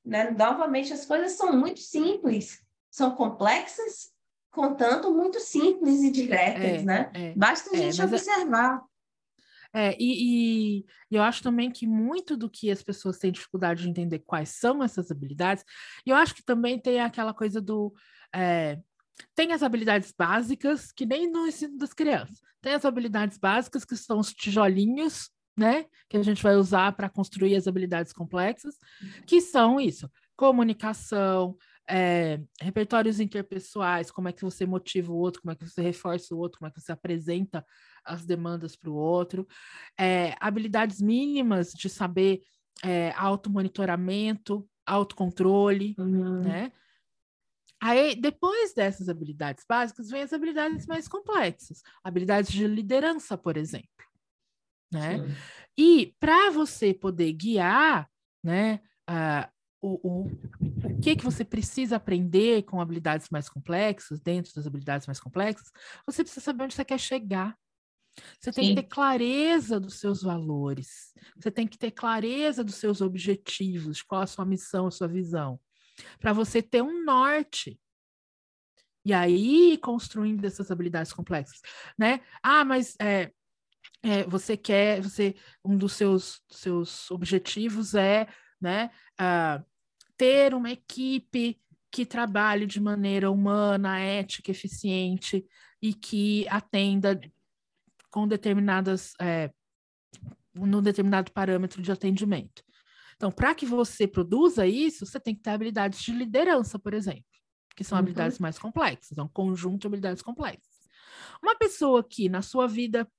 [0.04, 0.30] Né?
[0.30, 4.14] Novamente, as coisas são muito simples, são complexas,
[4.56, 7.10] contanto muito simples e diretas, é, né?
[7.14, 8.82] É, Basta a é, gente é observar.
[9.72, 13.90] É, e, e, eu acho também que muito do que as pessoas têm dificuldade de
[13.90, 15.62] entender quais são essas habilidades,
[16.06, 17.94] e eu acho que também tem aquela coisa do.
[18.34, 18.78] É,
[19.34, 22.40] tem as habilidades básicas, que nem no ensino das crianças.
[22.62, 25.86] Tem as habilidades básicas, que são os tijolinhos né?
[26.08, 28.76] Que a gente vai usar para construir as habilidades complexas,
[29.26, 31.56] que são isso: comunicação,
[31.88, 36.34] é, repertórios interpessoais, como é que você motiva o outro, como é que você reforça
[36.34, 37.64] o outro, como é que você apresenta
[38.04, 39.46] as demandas para o outro,
[39.98, 42.42] é, habilidades mínimas de saber
[42.84, 46.42] é, automonitoramento, autocontrole, uhum.
[46.42, 46.72] né?
[47.82, 53.96] Aí, depois dessas habilidades básicas, vem as habilidades mais complexas, habilidades de liderança, por exemplo
[54.92, 55.18] né?
[55.18, 55.34] Sim.
[55.78, 58.08] E para você poder guiar,
[58.42, 58.80] né,
[59.80, 65.06] o, o, o que que você precisa aprender com habilidades mais complexas, dentro das habilidades
[65.06, 65.70] mais complexas,
[66.06, 67.56] você precisa saber onde você quer chegar.
[68.40, 68.74] Você tem Sim.
[68.74, 71.12] que ter clareza dos seus valores.
[71.36, 75.60] Você tem que ter clareza dos seus objetivos, qual a sua missão, a sua visão,
[76.18, 77.78] para você ter um norte.
[79.04, 81.60] E aí construindo essas habilidades complexas,
[81.96, 82.20] né?
[82.42, 83.30] Ah, mas é,
[84.02, 88.26] é, você quer, você um dos seus, seus objetivos é,
[88.60, 88.90] né,
[89.20, 89.64] uh,
[90.16, 95.46] ter uma equipe que trabalhe de maneira humana, ética, eficiente
[95.80, 97.18] e que atenda
[98.10, 99.50] com determinadas é,
[100.54, 102.62] num determinado parâmetro de atendimento.
[103.16, 107.24] Então, para que você produza isso, você tem que ter habilidades de liderança, por exemplo,
[107.74, 108.00] que são uhum.
[108.00, 110.76] habilidades mais complexas, é um conjunto de habilidades complexas.
[111.42, 113.10] Uma pessoa que na sua vida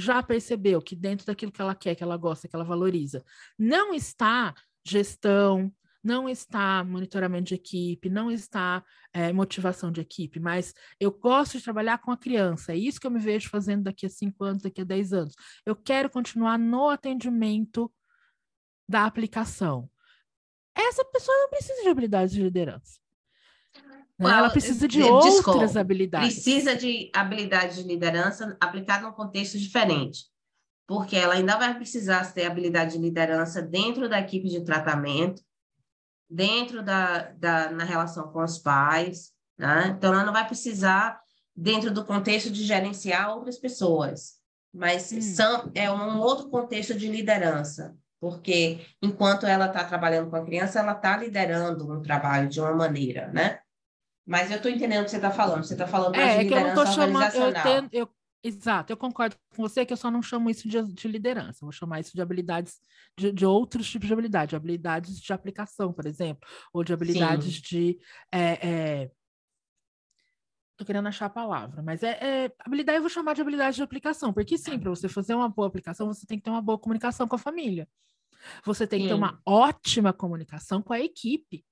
[0.00, 3.24] já percebeu que dentro daquilo que ela quer, que ela gosta, que ela valoriza,
[3.58, 5.72] não está gestão,
[6.02, 8.82] não está monitoramento de equipe, não está
[9.12, 13.06] é, motivação de equipe, mas eu gosto de trabalhar com a criança, é isso que
[13.06, 15.34] eu me vejo fazendo daqui a cinco anos, daqui a dez anos.
[15.64, 17.92] Eu quero continuar no atendimento
[18.88, 19.90] da aplicação.
[20.74, 22.98] Essa pessoa não precisa de habilidades de liderança.
[24.20, 24.30] Né?
[24.36, 26.34] Ela precisa de outras Desculpa, habilidades.
[26.34, 30.26] Precisa de habilidade de liderança aplicada num contexto diferente.
[30.86, 35.40] Porque ela ainda vai precisar ter habilidade de liderança dentro da equipe de tratamento,
[36.28, 39.94] dentro da, da na relação com os pais, né?
[39.96, 41.20] Então, ela não vai precisar,
[41.56, 44.34] dentro do contexto de gerenciar outras pessoas,
[44.72, 45.20] mas hum.
[45.20, 50.78] são, é um outro contexto de liderança, porque enquanto ela está trabalhando com a criança,
[50.78, 53.60] ela está liderando um trabalho de uma maneira, né?
[54.30, 55.64] Mas eu estou entendendo o que você está falando.
[55.64, 58.08] Você está falando mais é, de liderança é que eu não chamando, eu eu,
[58.42, 61.72] Exato, eu concordo com você que eu só não chamo isso de, de liderança, vou
[61.72, 62.80] chamar isso de habilidades,
[63.18, 67.60] de, de, outros tipos de habilidade, habilidades de aplicação, por exemplo, ou de habilidades Sim.
[67.60, 67.98] de.
[68.32, 69.10] É, é...
[70.78, 73.82] Tô querendo achar a palavra, mas é, é, habilidade, eu vou chamar de habilidade de
[73.82, 76.78] aplicação, porque sim, para você fazer uma boa aplicação, você tem que ter uma boa
[76.78, 77.86] comunicação com a família.
[78.64, 79.02] Você tem sim.
[79.02, 81.62] que ter uma ótima comunicação com a equipe.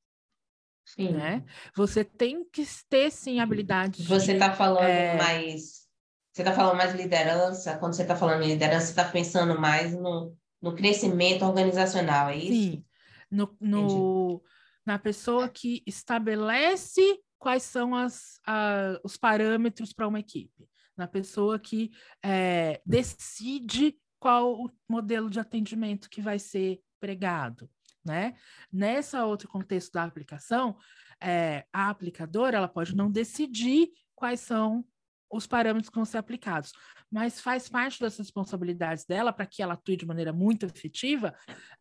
[0.94, 1.12] Sim.
[1.12, 1.44] Né?
[1.76, 4.02] Você tem que ter, sim, habilidade.
[4.04, 5.16] Você está falando é...
[5.16, 5.86] mais.
[6.32, 7.76] Você está falando mais liderança.
[7.78, 12.36] Quando você está falando em liderança, você está pensando mais no, no crescimento organizacional, é
[12.36, 12.72] isso?
[12.72, 12.84] Sim.
[13.30, 14.42] No, no,
[14.86, 20.66] na pessoa que estabelece quais são as, a, os parâmetros para uma equipe,
[20.96, 21.90] na pessoa que
[22.24, 27.68] é, decide qual o modelo de atendimento que vai ser pregado,
[28.08, 28.34] né?
[28.72, 30.76] Nessa outro contexto da aplicação,
[31.20, 34.84] é, a aplicadora ela pode não decidir quais são
[35.30, 36.72] os parâmetros que vão ser aplicados,
[37.10, 41.34] mas faz parte das responsabilidades dela para que ela atue de maneira muito efetiva,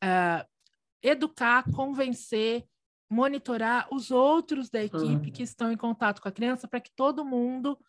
[0.03, 0.45] uh,
[1.01, 2.65] educar, convencer,
[3.09, 5.31] monitorar os outros da equipe uhum.
[5.31, 7.79] que estão em contato com a criança para que todo mundo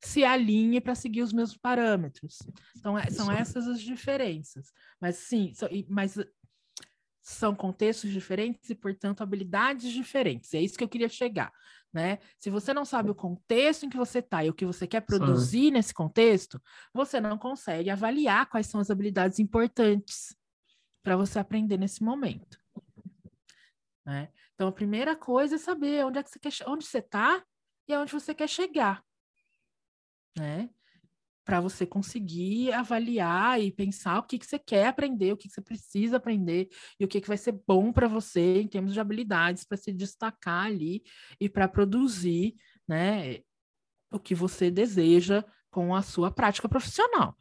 [0.00, 2.38] se alinhe para seguir os mesmos parâmetros.
[2.76, 4.72] Então, é, são essas as diferenças.
[5.00, 5.52] Mas sim,
[5.88, 6.16] mas
[7.30, 10.54] são contextos diferentes e, portanto, habilidades diferentes.
[10.54, 11.52] É isso que eu queria chegar,
[11.92, 12.18] né?
[12.38, 15.00] Se você não sabe o contexto em que você está e o que você quer
[15.02, 15.70] produzir Sim.
[15.72, 16.60] nesse contexto,
[16.92, 20.36] você não consegue avaliar quais são as habilidades importantes
[21.02, 22.60] para você aprender nesse momento.
[24.04, 24.30] Né?
[24.54, 27.44] Então, a primeira coisa é saber onde é que você quer, onde você está
[27.86, 29.04] e aonde você quer chegar,
[30.36, 30.70] né?
[31.48, 35.54] Para você conseguir avaliar e pensar o que, que você quer aprender, o que, que
[35.54, 36.68] você precisa aprender
[37.00, 39.90] e o que, que vai ser bom para você em termos de habilidades para se
[39.90, 41.02] destacar ali
[41.40, 42.54] e para produzir
[42.86, 43.38] né,
[44.12, 47.34] o que você deseja com a sua prática profissional.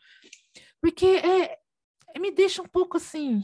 [0.79, 1.59] Porque é,
[2.17, 3.43] me deixa um pouco assim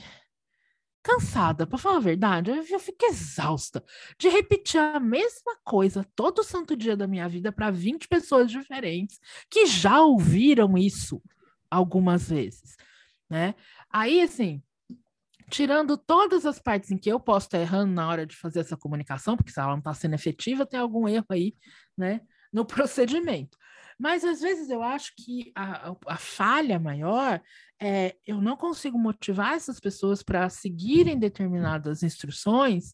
[1.03, 3.83] cansada, para falar a verdade, eu fico exausta
[4.17, 9.19] de repetir a mesma coisa todo santo dia da minha vida para 20 pessoas diferentes
[9.49, 11.21] que já ouviram isso
[11.69, 12.77] algumas vezes,
[13.29, 13.53] né?
[13.91, 14.63] Aí, assim,
[15.49, 18.77] tirando todas as partes em que eu posso estar errando na hora de fazer essa
[18.77, 21.53] comunicação, porque se ela não está sendo efetiva, tem algum erro aí,
[21.97, 23.57] né, no procedimento.
[23.99, 27.41] Mas às vezes eu acho que a, a falha maior
[27.81, 32.93] é eu não consigo motivar essas pessoas para seguirem determinadas instruções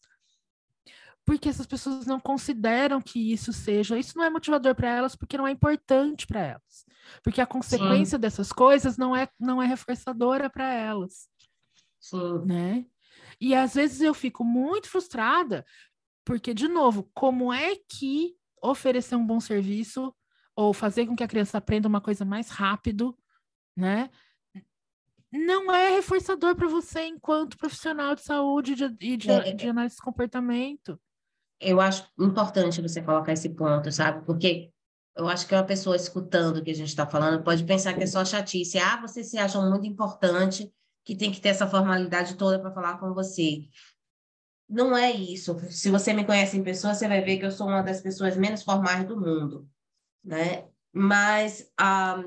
[1.24, 5.38] porque essas pessoas não consideram que isso seja, isso não é motivador para elas porque
[5.38, 6.84] não é importante para elas.
[7.22, 8.20] Porque a consequência Sim.
[8.20, 11.28] dessas coisas não é não é reforçadora para elas.
[12.00, 12.46] Sim.
[12.46, 12.86] Né?
[13.40, 15.64] E às vezes eu fico muito frustrada
[16.24, 20.14] porque de novo, como é que oferecer um bom serviço
[20.60, 23.16] ou fazer com que a criança aprenda uma coisa mais rápido,
[23.74, 24.10] né?
[25.32, 29.96] Não é reforçador para você enquanto profissional de saúde e de, de, é, de análise
[29.96, 31.00] de comportamento.
[31.58, 34.22] Eu acho importante você colocar esse ponto, sabe?
[34.26, 34.70] Porque
[35.16, 38.02] eu acho que uma pessoa escutando o que a gente está falando pode pensar que
[38.02, 38.78] é só chatice.
[38.78, 40.70] Ah, você se acha muito importante,
[41.06, 43.66] que tem que ter essa formalidade toda para falar com você.
[44.68, 45.58] Não é isso.
[45.70, 48.36] Se você me conhece em pessoa, você vai ver que eu sou uma das pessoas
[48.36, 49.66] menos formais do mundo
[50.24, 50.66] né?
[50.92, 52.22] Mas ah,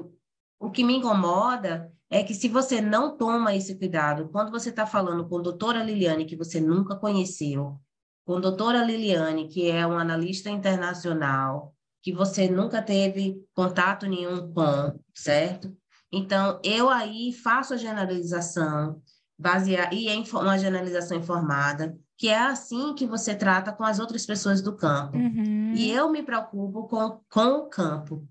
[0.60, 4.86] o que me incomoda é que se você não toma esse cuidado, quando você está
[4.86, 7.80] falando com a doutora Liliane, que você nunca conheceu,
[8.26, 14.54] com a doutora Liliane, que é uma analista internacional, que você nunca teve contato nenhum
[14.54, 15.76] com, certo?
[16.12, 19.02] Então, eu aí faço a generalização,
[19.38, 24.26] baseada, e é uma generalização informada, que é assim que você trata com as outras
[24.26, 25.18] pessoas do campo.
[25.18, 25.74] Uhum.
[25.74, 28.28] E eu me preocupo com, com o campo,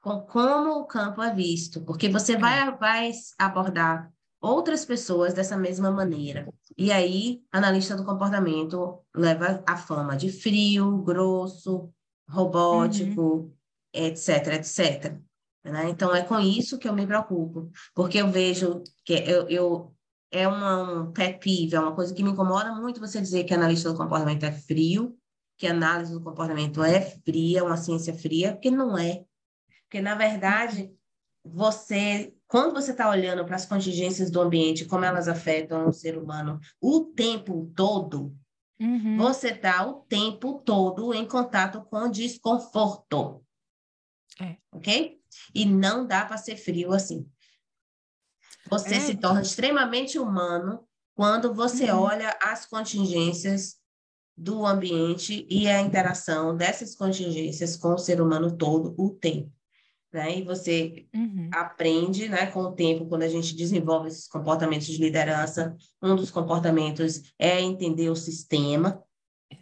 [0.00, 2.70] com como o campo é visto, porque você vai, é.
[2.70, 6.52] vai abordar outras pessoas dessa mesma maneira.
[6.76, 11.90] E aí, analista do comportamento leva a fama de frio, grosso,
[12.28, 13.52] robótico, uhum.
[13.92, 15.16] etc, etc.
[15.64, 15.88] Né?
[15.88, 19.94] Então, é com isso que eu me preocupo, porque eu vejo que eu, eu
[20.32, 23.52] é uma, um pet peeve, é uma coisa que me incomoda muito você dizer que
[23.52, 25.16] analista do comportamento é frio,
[25.58, 29.24] que análise do comportamento é fria, uma ciência fria, porque não é.
[29.82, 30.90] Porque, na verdade,
[31.44, 36.16] você, quando você está olhando para as contingências do ambiente, como elas afetam o ser
[36.16, 38.34] humano o tempo todo,
[38.80, 39.18] uhum.
[39.18, 43.44] você está o tempo todo em contato com desconforto.
[44.40, 44.56] É.
[44.72, 45.20] Ok?
[45.54, 47.30] E não dá para ser frio assim.
[48.72, 49.00] Você é.
[49.00, 50.82] se torna extremamente humano
[51.14, 52.00] quando você uhum.
[52.04, 53.76] olha as contingências
[54.34, 59.52] do ambiente e a interação dessas contingências com o ser humano todo o tempo.
[60.10, 60.38] Né?
[60.38, 61.50] E você uhum.
[61.52, 66.30] aprende né, com o tempo, quando a gente desenvolve esses comportamentos de liderança, um dos
[66.30, 69.02] comportamentos é entender o sistema.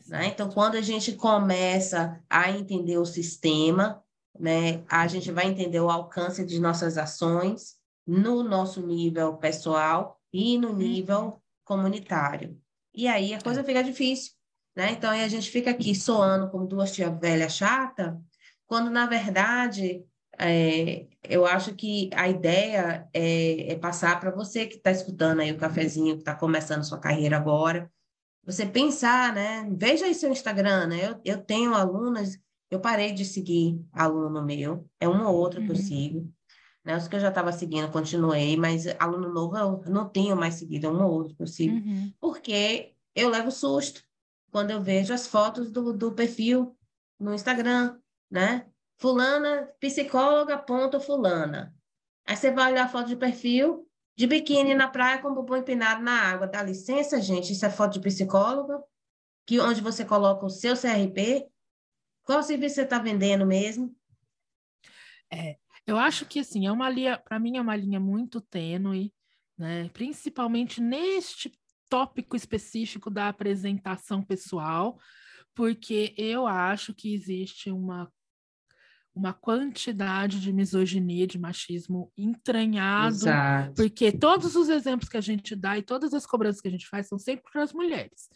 [0.06, 0.26] Né?
[0.26, 4.00] Então, quando a gente começa a entender o sistema,
[4.38, 7.79] né, a gente vai entender o alcance de nossas ações,
[8.10, 10.76] no nosso nível pessoal e no uhum.
[10.76, 12.60] nível comunitário.
[12.92, 13.64] E aí a coisa é.
[13.64, 14.32] fica difícil,
[14.74, 14.90] né?
[14.90, 18.20] Então a gente fica aqui soando como duas tia velha chata,
[18.66, 20.04] quando na verdade
[20.36, 25.52] é, eu acho que a ideia é, é passar para você que está escutando aí
[25.52, 27.88] o cafezinho, que está começando sua carreira agora,
[28.44, 29.68] você pensar, né?
[29.70, 31.10] Veja aí seu Instagram, né?
[31.10, 32.36] Eu, eu tenho alunas,
[32.70, 35.66] eu parei de seguir aluno meu, é uma ou outra uhum.
[35.66, 35.82] que eu uhum.
[35.82, 36.32] sigo.
[36.84, 36.96] Né?
[36.96, 40.86] Os que eu já estava seguindo, continuei, mas aluno novo eu não tenho mais seguido,
[40.86, 41.74] é uma ou que eu sigo.
[41.74, 42.12] Uhum.
[42.18, 44.02] Porque eu levo susto
[44.50, 46.76] quando eu vejo as fotos do, do perfil
[47.18, 47.98] no Instagram,
[48.30, 48.66] né?
[48.98, 51.74] Fulana, psicóloga, ponto, fulana.
[52.26, 55.56] Aí você vai olhar a foto de perfil, de biquíni na praia com o bumbum
[55.56, 56.46] empinado na água.
[56.46, 58.82] Dá licença, gente, isso é foto de psicóloga,
[59.46, 61.48] que onde você coloca o seu CRP.
[62.22, 63.94] Qual serviço você está vendendo mesmo?
[65.32, 65.56] É,
[65.90, 69.12] eu acho que assim, é uma linha, para mim é uma linha muito tênue,
[69.58, 69.88] né?
[69.92, 71.52] Principalmente neste
[71.88, 74.98] tópico específico da apresentação pessoal,
[75.54, 78.10] porque eu acho que existe uma
[79.12, 83.74] uma quantidade de misoginia, de machismo entranhado, Exato.
[83.74, 86.86] porque todos os exemplos que a gente dá e todas as cobranças que a gente
[86.86, 88.30] faz são sempre para as mulheres.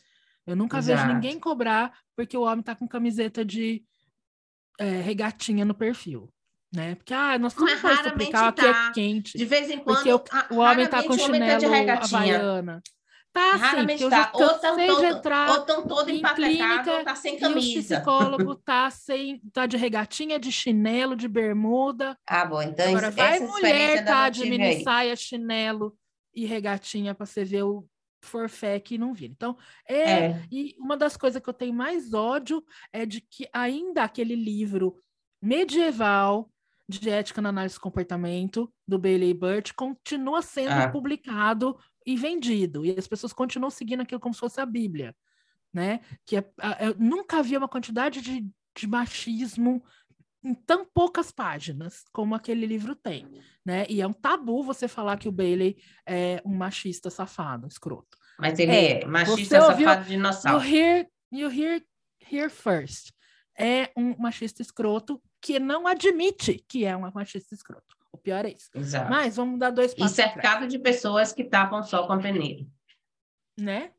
[0.44, 1.00] Eu nunca Exato.
[1.00, 3.84] vejo ninguém cobrar porque o homem está com camiseta de
[4.76, 6.33] é, regatinha no perfil.
[6.74, 6.94] Né?
[6.96, 8.62] Porque ah, nós não podemos explicar tá.
[8.62, 9.38] que é quente.
[9.38, 12.82] De vez em quando, porque o, o homem está com chinelo tá havaiana.
[13.34, 14.30] Tá, Raramente sim, tá.
[14.32, 14.76] Ou estão
[15.66, 17.80] todo, todo empacotado, ou tá sem camisa.
[17.80, 22.16] O psicólogo tá, sem, tá de regatinha, de chinelo, de bermuda.
[22.28, 22.62] Ah, bom.
[22.62, 25.96] Então, Agora, vai mulher tá de mini saia, chinelo
[26.32, 27.84] e regatinha para você ver o
[28.22, 29.32] forfé que não vira.
[29.32, 29.58] Então,
[29.88, 34.04] é, é, E uma das coisas que eu tenho mais ódio é de que ainda
[34.04, 34.96] aquele livro
[35.42, 36.48] medieval
[36.88, 40.88] de ética na análise do comportamento do Bailey Burt continua sendo ah.
[40.88, 42.84] publicado e vendido.
[42.84, 45.14] E as pessoas continuam seguindo aquilo como se fosse a Bíblia,
[45.72, 46.00] né?
[46.26, 46.44] Que é,
[46.80, 49.82] eu nunca vi uma quantidade de, de machismo
[50.42, 53.26] em tão poucas páginas como aquele livro tem,
[53.64, 53.86] né?
[53.88, 58.18] E é um tabu você falar que o Bailey é um machista safado, escroto.
[58.38, 60.62] Mas ele é, é machista safado dinossauro.
[60.62, 61.82] You hear, you hear,
[62.30, 63.14] hear first.
[63.58, 67.94] É um machista escroto que não admite que é um machista escroto.
[68.10, 68.70] O pior é isso.
[68.74, 69.10] Exato.
[69.10, 70.18] Mas vamos dar dois passos.
[70.18, 72.66] E cercado de pessoas que tapam só com a peneira.
[73.60, 73.92] Né?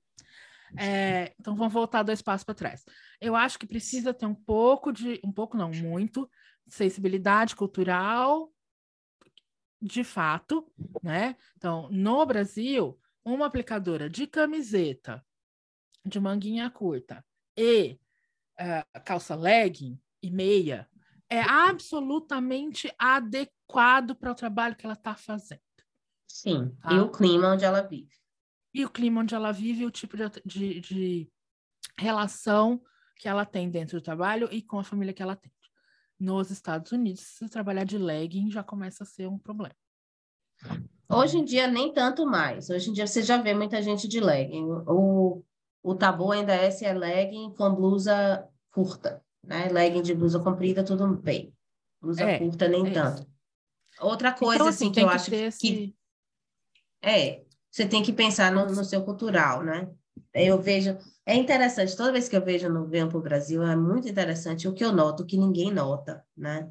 [0.76, 2.84] É, então vamos voltar dois passos para trás.
[3.22, 6.28] Eu acho que precisa ter um pouco de, um pouco não, muito,
[6.68, 8.52] sensibilidade cultural,
[9.80, 10.68] de fato,
[11.04, 11.36] né?
[11.56, 15.24] Então, no Brasil, uma aplicadora de camiseta,
[16.04, 17.24] de manguinha curta
[17.56, 18.00] e
[18.60, 20.90] uh, calça legging e meia
[21.30, 25.62] é absolutamente adequado para o trabalho que ela está fazendo.
[26.28, 26.94] Sim, tá?
[26.94, 28.14] e o clima onde ela vive.
[28.74, 31.32] E o clima onde ela vive o tipo de, de, de
[31.98, 32.82] relação
[33.18, 35.52] que ela tem dentro do trabalho e com a família que ela tem.
[36.20, 39.76] Nos Estados Unidos, se trabalhar de legging já começa a ser um problema.
[41.10, 42.70] Hoje em dia, nem tanto mais.
[42.70, 44.66] Hoje em dia, você já vê muita gente de legging.
[44.88, 45.44] O,
[45.84, 49.70] o tabu ainda é se é legging com blusa curta né?
[49.70, 51.54] Legging de blusa comprida, tudo bem.
[52.02, 53.22] Blusa é, curta, nem é tanto.
[53.22, 53.36] Isso.
[54.02, 55.36] Outra então, coisa, então, assim, que eu que acho que...
[55.36, 55.96] Esse...
[57.02, 59.90] É, você tem que pensar no, no, seu cultural, né?
[60.34, 60.98] Eu vejo...
[61.26, 64.68] É interessante, toda vez que eu vejo no Venho para o Brasil, é muito interessante
[64.68, 66.70] o que eu noto, que ninguém nota, né?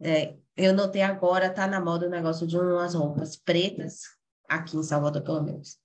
[0.00, 4.00] É, eu notei agora, tá na moda o negócio de umas roupas pretas,
[4.48, 5.78] aqui em Salvador, pelo menos.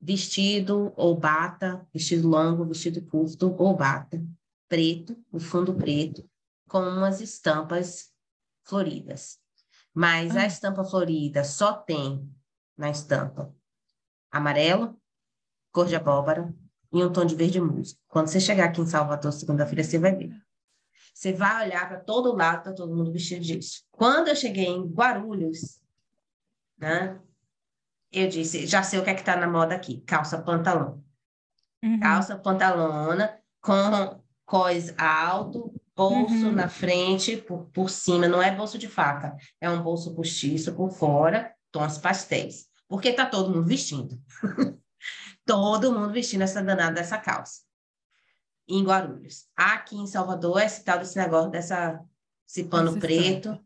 [0.00, 4.22] Vestido ou bata, vestido longo, vestido curto ou bata
[4.68, 6.28] preto, o fundo preto,
[6.68, 8.12] com umas estampas
[8.64, 9.38] floridas.
[9.94, 10.42] Mas ah.
[10.42, 12.30] a estampa florida só tem
[12.76, 13.54] na estampa
[14.30, 15.00] amarelo,
[15.72, 16.54] cor de abóbora
[16.92, 17.98] e um tom de verde musgo.
[18.06, 20.30] Quando você chegar aqui em Salvador, segunda-feira, você vai ver.
[21.14, 23.84] Você vai olhar para todo lado, tá todo mundo vestido disso.
[23.90, 25.80] Quando eu cheguei em Guarulhos,
[26.76, 27.18] né?
[28.12, 31.02] Eu disse, já sei o que é que tá na moda aqui, calça pantalão.
[31.82, 32.00] Uhum.
[32.00, 36.52] Calça pantalona com cós alto, bolso uhum.
[36.52, 40.90] na frente, por, por cima, não é bolso de faca, é um bolso postiço por
[40.92, 42.66] fora, tons pastéis.
[42.88, 44.16] Porque tá todo mundo vestindo.
[45.44, 47.62] todo mundo vestindo essa danada dessa calça.
[48.68, 49.46] Em Guarulhos.
[49.56, 52.00] Aqui em Salvador, esse tal desse negócio dessa
[52.48, 53.64] esse pano essa preto estampa.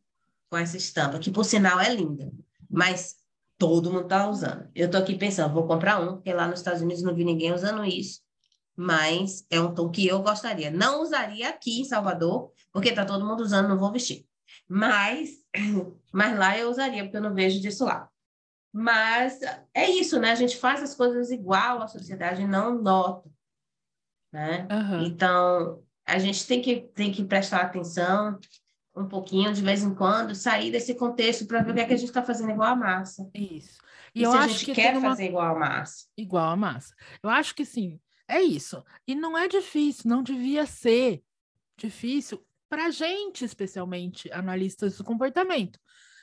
[0.51, 2.33] com essa estampa, que por sinal é linda,
[2.68, 3.16] mas
[3.59, 4.70] todo mundo tá usando.
[4.74, 7.53] Eu tô aqui pensando, vou comprar um, porque lá nos Estados Unidos não vi ninguém
[7.53, 8.22] usando isso
[8.77, 10.71] mas é um tom que eu gostaria.
[10.71, 14.27] Não usaria aqui em Salvador, porque tá todo mundo usando, não vou vestir.
[14.68, 15.31] Mas,
[16.12, 18.09] mas lá eu usaria, porque eu não vejo disso lá.
[18.73, 19.41] Mas
[19.75, 20.31] é isso, né?
[20.31, 23.29] A gente faz as coisas igual, a sociedade não nota,
[24.33, 24.68] né?
[24.71, 25.03] Uhum.
[25.05, 28.39] Então, a gente tem que, tem que prestar atenção
[28.95, 31.95] um pouquinho, de vez em quando, sair desse contexto para ver o que, é que
[31.95, 33.29] a gente está fazendo igual a massa.
[33.35, 33.79] Isso.
[34.14, 35.11] E, e eu se acho a gente que quer uma...
[35.11, 36.07] fazer igual a massa.
[36.16, 36.95] Igual a massa.
[37.23, 38.01] Eu acho que, sim,
[38.31, 38.85] é isso.
[39.07, 41.22] E não é difícil, não devia ser
[41.76, 45.78] difícil para gente, especialmente analistas do comportamento.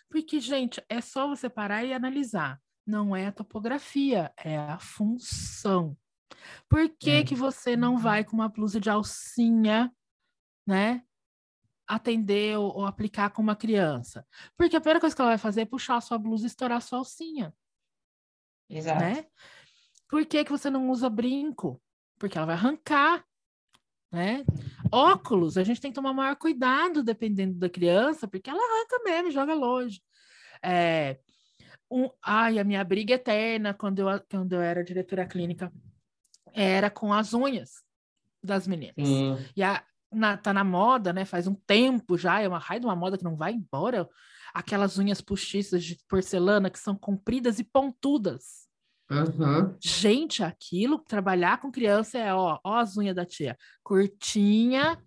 [0.09, 2.61] Porque, gente, é só você parar e analisar.
[2.85, 5.97] Não é a topografia, é a função.
[6.69, 7.23] Por que, é.
[7.23, 9.93] que você não vai com uma blusa de alcinha,
[10.65, 11.03] né?
[11.85, 14.25] Atender ou, ou, aplicar com uma criança?
[14.55, 16.77] Porque a primeira coisa que ela vai fazer é puxar a sua blusa e estourar
[16.77, 17.53] a sua alcinha.
[18.69, 19.01] Exato.
[19.01, 19.25] Né?
[20.09, 21.81] Por que, que você não usa brinco?
[22.17, 23.23] Porque ela vai arrancar.
[24.11, 24.45] Né?
[24.91, 29.31] Óculos, a gente tem que tomar maior cuidado dependendo da criança, porque ela arranca mesmo,
[29.31, 30.01] joga longe.
[30.63, 31.19] É,
[31.91, 35.71] um, ai, a minha briga eterna quando eu, quando eu era diretora clínica
[36.53, 37.83] era com as unhas
[38.43, 38.95] das meninas.
[38.97, 39.37] Hum.
[39.55, 41.25] E a, na, tá na moda, né?
[41.25, 44.09] Faz um tempo já, é uma raio de uma moda que não vai embora.
[44.53, 48.66] Aquelas unhas postiças de porcelana que são compridas e pontudas.
[49.09, 49.75] Uhum.
[49.79, 55.01] Gente, aquilo, trabalhar com criança é, ó, ó as unhas da tia, curtinha,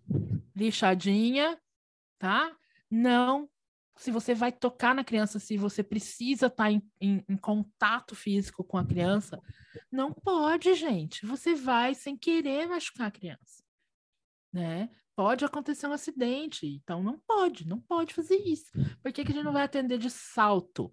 [0.56, 1.58] lixadinha,
[2.18, 2.50] tá?
[2.90, 3.48] Não,
[4.00, 8.14] se você vai tocar na criança, se você precisa estar tá em, em, em contato
[8.14, 9.38] físico com a criança,
[9.92, 11.26] não pode, gente.
[11.26, 13.62] Você vai sem querer machucar a criança,
[14.50, 14.88] né?
[15.14, 18.72] Pode acontecer um acidente, então não pode, não pode fazer isso.
[19.02, 20.90] Por que, que a gente não vai atender de salto?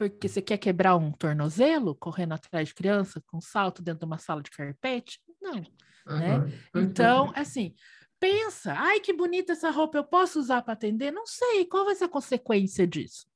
[0.00, 4.16] Porque você quer quebrar um tornozelo correndo atrás de criança com salto dentro de uma
[4.16, 5.20] sala de carpete?
[5.38, 6.18] Não, uhum.
[6.18, 6.38] né?
[6.74, 6.82] Uhum.
[6.82, 7.74] Então, assim,
[8.18, 11.10] pensa, ai que bonita essa roupa, eu posso usar para atender?
[11.10, 13.26] Não sei, qual vai ser a consequência disso?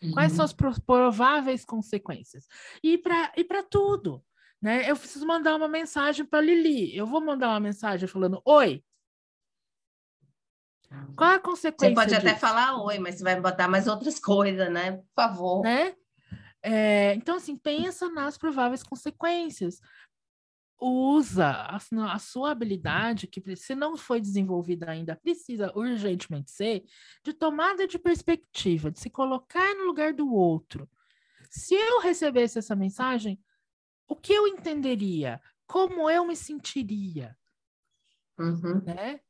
[0.00, 0.12] Uhum.
[0.12, 2.46] Quais são as prováveis consequências?
[2.80, 4.24] E para e para tudo,
[4.62, 4.88] né?
[4.88, 6.96] Eu preciso mandar uma mensagem para Lili.
[6.96, 8.80] Eu vou mandar uma mensagem falando: "Oi,
[11.16, 11.88] qual a consequência?
[11.88, 12.26] Você pode disso?
[12.26, 14.92] até falar oi, mas você vai botar mais outras coisas, né?
[14.92, 15.62] Por favor.
[15.62, 15.94] Né?
[16.62, 19.80] É, então, assim, pensa nas prováveis consequências.
[20.80, 26.84] Usa a, a, sua habilidade, que se não foi desenvolvida ainda, precisa urgentemente ser,
[27.22, 30.88] de tomada de perspectiva, de se colocar no lugar do outro.
[31.48, 33.38] Se eu recebesse essa mensagem,
[34.08, 35.40] o que eu entenderia?
[35.66, 37.36] Como eu me sentiria?
[38.38, 38.82] Uhum.
[38.84, 39.20] Né?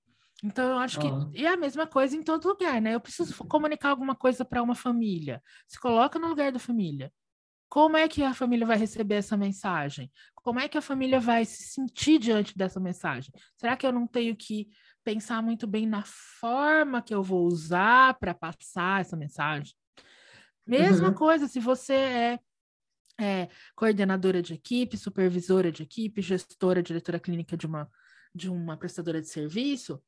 [0.45, 1.07] Então, eu acho que.
[1.32, 2.95] E é a mesma coisa em todo lugar, né?
[2.95, 5.42] Eu preciso comunicar alguma coisa para uma família.
[5.66, 7.11] Se coloca no lugar da família.
[7.66, 10.12] Como é que a família vai receber essa mensagem?
[10.34, 13.32] Como é que a família vai se sentir diante dessa mensagem?
[13.57, 14.68] Será que eu não tenho que
[15.03, 19.74] pensar muito bem na forma que eu vou usar para passar essa mensagem?
[20.66, 21.14] Mesma uhum.
[21.14, 22.38] coisa, se você é,
[23.18, 27.90] é, coordenadora de equipe, supervisora de equipe, gestora, diretora clínica de uma,
[28.34, 30.01] de uma prestadora de serviço,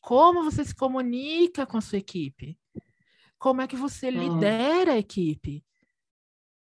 [0.00, 2.58] como você se comunica com a sua equipe?
[3.38, 4.10] Como é que você hum.
[4.10, 5.64] lidera a equipe?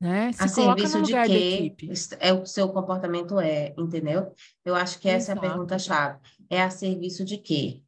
[0.01, 0.31] Né?
[0.33, 1.91] Se a coloca no lugar de da equipe.
[2.21, 4.33] É o seu comportamento é, entendeu?
[4.65, 5.45] Eu acho que essa Exato.
[5.45, 6.19] é a pergunta-chave.
[6.51, 7.83] É a serviço de quê?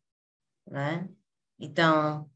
[0.66, 1.08] Né?
[1.58, 2.28] Então,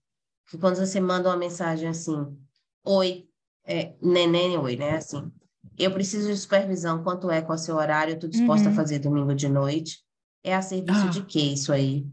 [0.61, 2.37] quando você manda uma mensagem assim,
[2.85, 3.27] oi,
[3.65, 4.97] é, neném, oi, né?
[4.97, 5.33] Assim,
[5.79, 8.73] eu preciso de supervisão, quanto é, qual é o seu horário, eu estou disposta uhum.
[8.75, 10.01] a fazer domingo de noite.
[10.45, 11.11] É a serviço ah.
[11.11, 12.07] de quê isso aí?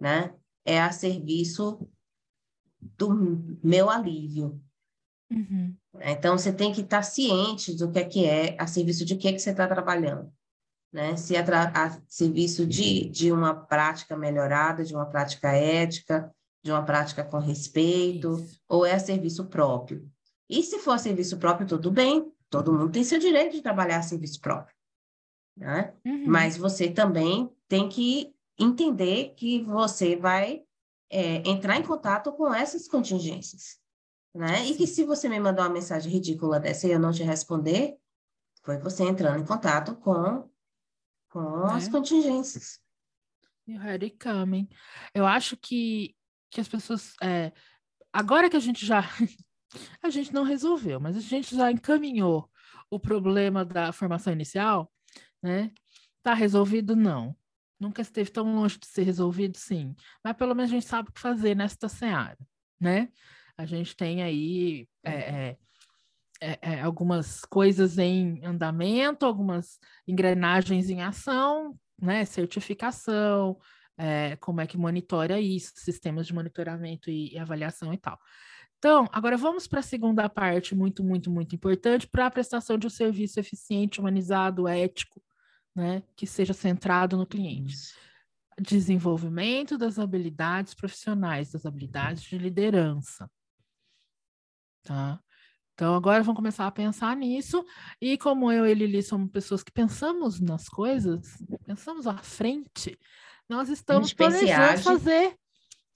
[0.00, 0.34] Né?
[0.64, 1.88] É a serviço
[2.80, 3.10] do
[3.62, 4.60] meu alívio.
[5.30, 5.76] Uhum.
[6.00, 9.28] Então, você tem que estar ciente do que é que é, a serviço de que,
[9.28, 10.32] é que você está trabalhando.
[10.92, 11.16] Né?
[11.16, 16.32] Se é a serviço de, de uma prática melhorada, de uma prática ética,
[16.62, 18.60] de uma prática com respeito, Isso.
[18.68, 20.08] ou é a serviço próprio.
[20.48, 23.98] E se for a serviço próprio, tudo bem, todo mundo tem seu direito de trabalhar
[23.98, 24.74] a serviço próprio.
[25.56, 25.92] Né?
[26.06, 26.24] Uhum.
[26.26, 30.64] Mas você também tem que entender que você vai
[31.10, 33.78] é, entrar em contato com essas contingências,
[34.34, 34.66] né?
[34.66, 37.96] E que se você me mandou uma mensagem ridícula dessa e eu não te responder,
[38.62, 40.48] foi você entrando em contato com,
[41.30, 41.74] com é.
[41.74, 42.80] as contingências.
[43.66, 44.68] E o coming.
[45.14, 46.14] Eu acho que,
[46.50, 47.14] que as pessoas...
[47.22, 47.52] É,
[48.12, 49.02] agora que a gente já...
[50.02, 52.50] a gente não resolveu, mas a gente já encaminhou
[52.90, 54.90] o problema da formação inicial,
[55.42, 55.70] né?
[56.22, 56.96] Tá resolvido?
[56.96, 57.36] Não.
[57.78, 59.94] Nunca esteve tão longe de ser resolvido, sim.
[60.24, 62.38] Mas pelo menos a gente sabe o que fazer nesta seara,
[62.80, 63.08] né?
[63.56, 65.56] A gente tem aí é, é,
[66.40, 72.24] é, é, algumas coisas em andamento, algumas engrenagens em ação, né?
[72.24, 73.58] Certificação,
[73.96, 78.18] é, como é que monitora isso, sistemas de monitoramento e, e avaliação e tal.
[78.78, 82.86] Então, agora vamos para a segunda parte, muito, muito, muito importante, para a prestação de
[82.86, 85.20] um serviço eficiente, humanizado, ético
[85.78, 87.94] né, que seja centrado no cliente.
[88.60, 93.30] Desenvolvimento das habilidades profissionais, das habilidades de liderança.
[94.82, 95.20] Tá?
[95.74, 97.64] Então, agora vamos começar a pensar nisso.
[98.00, 102.98] E como eu e Lili somos pessoas que pensamos nas coisas, pensamos à frente,
[103.48, 105.36] nós estamos planejando fazer.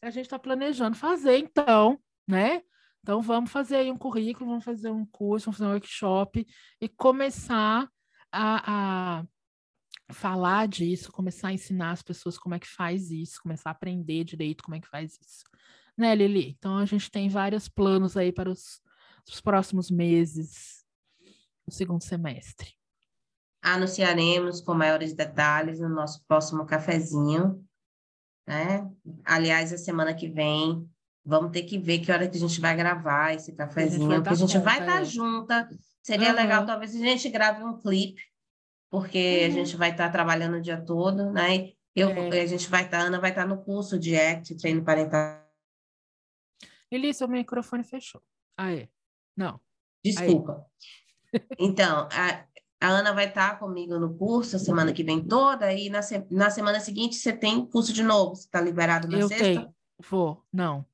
[0.00, 2.62] A gente está planejando fazer, então, né?
[3.02, 6.46] Então, vamos fazer aí um currículo, vamos fazer um curso, vamos fazer um workshop
[6.80, 7.88] e começar
[8.30, 9.24] a, a
[10.10, 14.24] falar disso, começar a ensinar as pessoas como é que faz isso, começar a aprender
[14.24, 15.44] direito como é que faz isso.
[15.96, 16.56] Né, Lili?
[16.58, 18.80] Então, a gente tem vários planos aí para os
[19.28, 20.84] os próximos meses,
[21.66, 22.74] no segundo semestre?
[23.62, 27.64] Anunciaremos com maiores detalhes no nosso próximo cafezinho,
[28.46, 28.90] né?
[29.24, 30.88] Aliás, a semana que vem
[31.24, 34.34] vamos ter que ver que hora que a gente vai gravar esse cafezinho, porque a
[34.34, 35.68] gente vai estar tá junta.
[36.02, 36.34] Seria uhum.
[36.34, 38.20] legal, talvez a gente grave um clipe,
[38.92, 39.46] porque uhum.
[39.46, 41.72] a gente vai estar tá trabalhando o dia todo, né?
[41.96, 42.42] Eu, é.
[42.42, 45.42] A gente vai estar, tá, Ana vai estar no curso de ACT, treino parental.
[46.90, 48.22] Eli, seu microfone fechou.
[48.54, 48.90] Ah, é.
[49.34, 49.58] Não.
[50.04, 50.66] Desculpa.
[51.58, 52.44] Então, a,
[52.78, 56.26] a, Ana vai estar comigo no curso a semana que vem toda, e na, se,
[56.30, 58.36] na semana seguinte você tem curso de novo.
[58.36, 59.44] Você está liberado na Eu sexta?
[59.44, 59.74] Tenho.
[60.10, 60.84] Vou, não.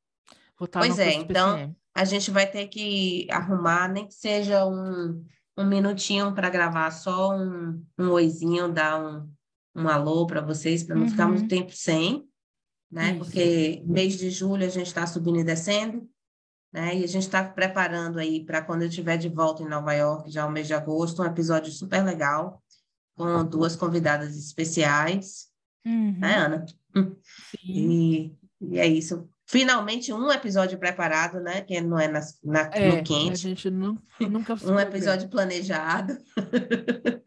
[0.57, 5.27] Vou estar pois é, então a gente vai ter que arrumar, nem que seja um,
[5.59, 9.29] um minutinho para gravar só um, um oizinho, dar um,
[9.75, 11.11] um alô para vocês, para não uhum.
[11.11, 11.49] ficar muito uhum.
[11.49, 12.29] tempo sem,
[12.91, 13.11] né?
[13.11, 13.19] Isso.
[13.19, 16.09] Porque mês de julho a gente está subindo e descendo.
[16.73, 16.99] Né?
[16.99, 20.31] E a gente está preparando aí para quando eu estiver de volta em Nova York,
[20.31, 22.63] já no mês de agosto, um episódio super legal,
[23.17, 25.49] com duas convidadas especiais,
[25.85, 26.17] uhum.
[26.19, 26.67] né, Ana?
[27.65, 29.29] E, e, é isso.
[29.51, 31.63] Finalmente um episódio preparado, né?
[31.63, 33.33] Que não é, na, na é, no quente.
[33.33, 36.19] A gente não, nunca Um episódio planejado.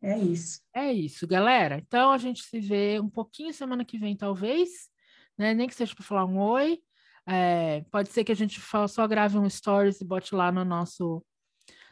[0.00, 0.60] é isso.
[0.72, 1.78] É isso, galera.
[1.84, 4.70] Então a gente se vê um pouquinho semana que vem, talvez,
[5.36, 5.52] né?
[5.52, 6.78] Nem que seja para falar um oi.
[7.26, 11.24] É, pode ser que a gente só grave um stories e bote lá no nosso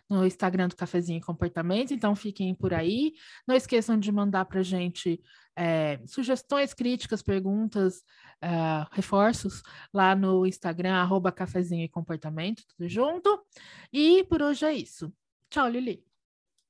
[0.09, 3.14] no Instagram do Cafezinho e Comportamento, então fiquem por aí.
[3.49, 5.20] Não esqueçam de mandar para gente
[5.57, 8.05] é, sugestões, críticas, perguntas,
[8.40, 8.48] é,
[8.92, 13.44] reforços lá no Instagram, arroba Cafezinho e Comportamento, tudo junto.
[13.92, 15.12] E por hoje é isso.
[15.48, 16.05] Tchau, Lili.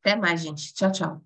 [0.00, 0.74] Até mais, gente.
[0.74, 1.24] Tchau, tchau.